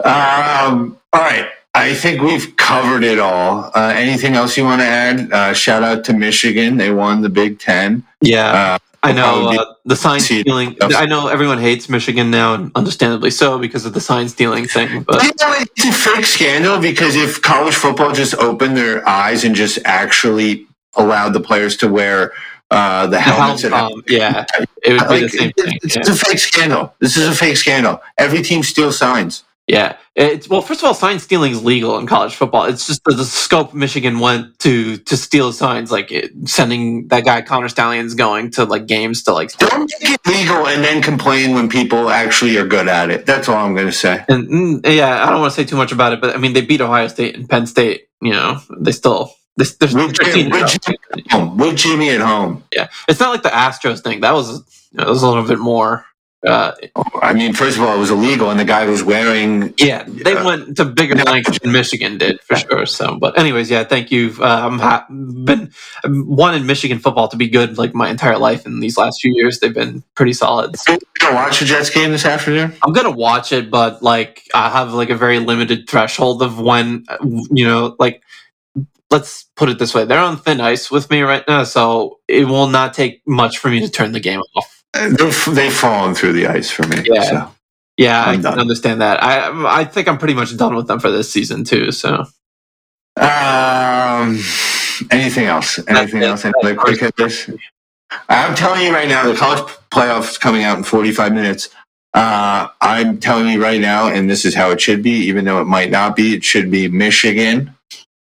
[0.04, 1.50] um, all right.
[1.76, 3.72] I think we've covered it all.
[3.74, 5.34] Uh, anything else you want to add?
[5.34, 6.78] Uh, shout out to Michigan.
[6.78, 8.04] They won the Big Ten.
[8.22, 8.76] Yeah.
[8.76, 10.78] Uh, I know uh, the sign stealing.
[10.82, 15.04] I know everyone hates Michigan now, and understandably so because of the sign stealing thing.
[15.04, 19.78] But it's a fake scandal because if college football just opened their eyes and just
[19.84, 22.34] actually allowed the players to wear
[22.72, 23.62] uh, the helmets.
[23.62, 24.46] The um, yeah,
[24.84, 25.80] it would be like, the same thing.
[25.84, 26.02] It's yeah.
[26.02, 26.94] a fake scandal.
[27.00, 28.02] This is a fake scandal.
[28.18, 29.44] Every team steals signs.
[29.68, 30.62] Yeah, it's well.
[30.62, 32.66] First of all, sign stealing is legal in college football.
[32.66, 37.24] It's just the, the scope Michigan went to to steal signs, like it, sending that
[37.24, 39.58] guy Connor Stalions going to like games to like.
[39.60, 43.26] Don't make it legal and then complain when people actually are good at it.
[43.26, 44.26] That's all I'm going to say.
[44.28, 46.52] And mm, yeah, I don't want to say too much about it, but I mean
[46.52, 48.10] they beat Ohio State and Penn State.
[48.22, 51.58] You know, they still this, there's with, Jimmy, Jimmy at home.
[51.58, 52.64] with Jimmy at home.
[52.74, 54.22] Yeah, it's not like the Astros thing.
[54.22, 56.06] That was that was a little bit more.
[56.46, 56.74] Uh,
[57.22, 59.74] I mean, first of all, it was illegal, and the guy was wearing.
[59.78, 62.86] Yeah, they uh, went to bigger lengths than Michigan did for sure.
[62.86, 64.36] So, but anyways, yeah, thank you.
[64.38, 65.72] Uh, I'm ha- been
[66.04, 68.66] wanted Michigan football to be good like my entire life.
[68.66, 70.76] In these last few years, they've been pretty solid.
[70.78, 72.74] So, you gonna watch the Jets game this afternoon?
[72.84, 77.06] I'm gonna watch it, but like I have like a very limited threshold of when
[77.52, 78.22] you know like
[79.14, 80.06] let's put it this way.
[80.06, 83.70] They're on thin ice with me right now so it will not take much for
[83.70, 84.84] me to turn the game off.
[84.94, 87.22] They've fallen through the ice for me yeah.
[87.24, 87.52] so
[87.98, 89.24] yeah I'm i understand that.
[89.24, 92.26] I i think i'm pretty much done with them for this season too so.
[93.16, 94.40] Um
[95.12, 95.80] anything else?
[95.88, 96.54] Anything That's else?
[96.78, 97.02] Quick
[98.30, 101.70] i'm telling you right now the college playoffs coming out in 45 minutes.
[102.16, 105.60] Uh, I'm telling you right now, and this is how it should be, even though
[105.62, 106.36] it might not be.
[106.36, 107.76] It should be Michigan,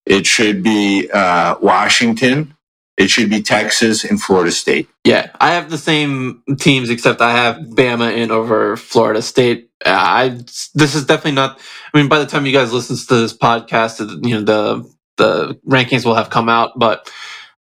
[0.05, 2.53] it should be uh, Washington.
[2.97, 4.87] It should be Texas and Florida State.
[5.03, 9.69] Yeah, I have the same teams except I have Bama in over Florida State.
[9.85, 10.29] Uh, I
[10.75, 11.59] this is definitely not.
[11.93, 15.59] I mean, by the time you guys listen to this podcast, you know the the
[15.67, 16.79] rankings will have come out.
[16.79, 17.11] But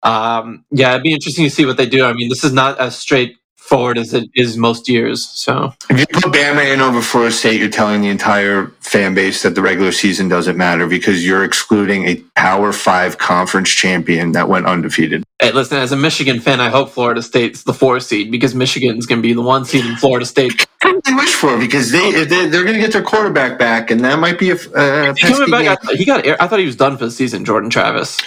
[0.03, 2.05] um, yeah, it'd be interesting to see what they do.
[2.05, 5.27] I mean, this is not a straight forward as it is most years.
[5.27, 9.41] So if you put Bama in over Florida State, you're telling the entire fan base
[9.41, 14.47] that the regular season doesn't matter because you're excluding a Power Five conference champion that
[14.47, 15.23] went undefeated.
[15.41, 19.05] Hey, listen, as a Michigan fan, I hope Florida State's the four seed because Michigan's
[19.05, 20.65] going to be the one seed in Florida State.
[20.83, 24.19] I wish for because they they're, they're going to get their quarterback back, and that
[24.19, 24.55] might be a.
[24.55, 25.13] Uh,
[25.49, 26.25] back, I, he got.
[26.39, 27.43] I thought he was done for the season.
[27.43, 28.21] Jordan Travis.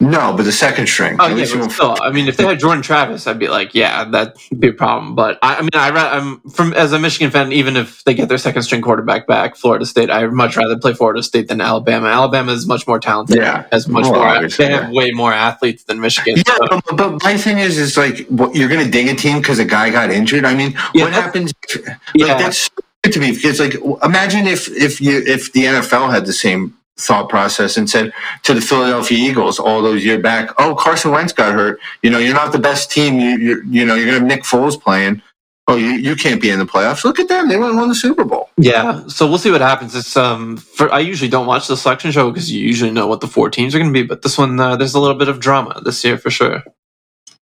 [0.00, 1.16] No, but the second string.
[1.18, 4.04] Oh yeah, but still, I mean, if they had Jordan Travis, I'd be like, yeah,
[4.04, 5.16] that'd be a problem.
[5.16, 8.28] But I, I mean, I, I'm from as a Michigan fan, even if they get
[8.28, 12.06] their second string quarterback back, Florida State, I'd much rather play Florida State than Alabama.
[12.06, 13.38] Alabama is much more talented.
[13.38, 14.48] Yeah, has much well, more.
[14.48, 16.36] They have way more athletes than Michigan.
[16.36, 16.66] Yeah, so.
[16.68, 19.58] but, but, my thing is, is like, what, you're going to dig a team because
[19.58, 20.44] a guy got injured.
[20.44, 21.52] I mean, yeah, what happens?
[21.74, 22.38] Like, yeah.
[22.38, 22.70] that's
[23.02, 23.74] good to me because, like,
[24.04, 28.54] imagine if if you if the NFL had the same thought process and said to
[28.54, 31.80] the Philadelphia Eagles all those years back, "Oh, Carson Wentz got hurt.
[32.02, 33.18] You know, you're not the best team.
[33.18, 35.22] You you you know, you're going to have Nick Foles playing.
[35.70, 37.04] Oh, you, you can't be in the playoffs.
[37.04, 37.50] Look at them.
[37.50, 38.48] They won, won the Super Bowl.
[38.56, 39.06] Yeah.
[39.08, 39.94] So we'll see what happens.
[39.94, 40.56] It's um.
[40.56, 43.50] For, I usually don't watch the selection show because you usually know what the four
[43.50, 45.80] teams are going to be, but this one uh, there's a little bit of drama
[45.84, 46.64] this year for sure.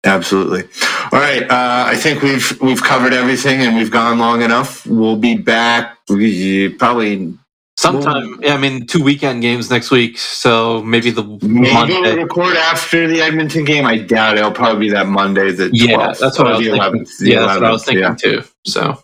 [0.04, 0.62] Absolutely.
[1.12, 1.42] All right.
[1.42, 4.84] Uh, I think we've we've covered everything and we've gone long enough.
[4.86, 7.36] We'll be back we- probably
[7.82, 12.00] Sometime, yeah, I mean, two weekend games next week, so maybe the maybe Monday.
[12.00, 13.84] we'll record after the Edmonton game.
[13.84, 14.38] I doubt it.
[14.40, 15.50] it'll probably be that Monday.
[15.52, 16.80] The 12th, Yeah, that's what I was the thinking.
[16.80, 18.14] 11th, the Yeah, that's what I was thinking Yeah.
[18.14, 18.44] too.
[18.64, 19.02] So,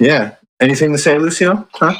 [0.00, 0.34] yeah.
[0.60, 1.68] Anything to say, Lucio?
[1.74, 1.94] Huh?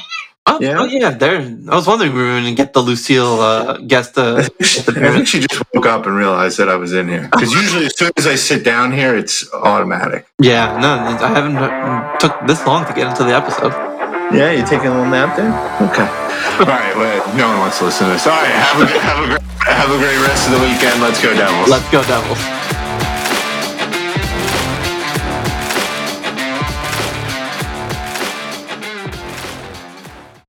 [0.47, 0.77] oh Yeah.
[0.79, 1.39] oh, yeah there.
[1.69, 4.17] I was wondering if we were going to get the Lucille uh, guest.
[4.17, 7.29] Uh, I think she just woke up and realized that I was in here.
[7.31, 10.25] Because usually, as soon as I sit down here, it's automatic.
[10.41, 10.89] yeah, no,
[11.25, 13.73] I haven't uh, took this long to get into the episode.
[14.33, 15.47] Yeah, you taking a little nap there?
[15.87, 16.03] Okay.
[16.59, 16.95] All right.
[16.97, 18.27] Well, no one wants to listen to this.
[18.27, 18.51] All right.
[18.51, 20.99] Have a, have a, great, have a great rest of the weekend.
[20.99, 21.69] Let's go, Devils.
[21.69, 22.56] Let's go, Devils.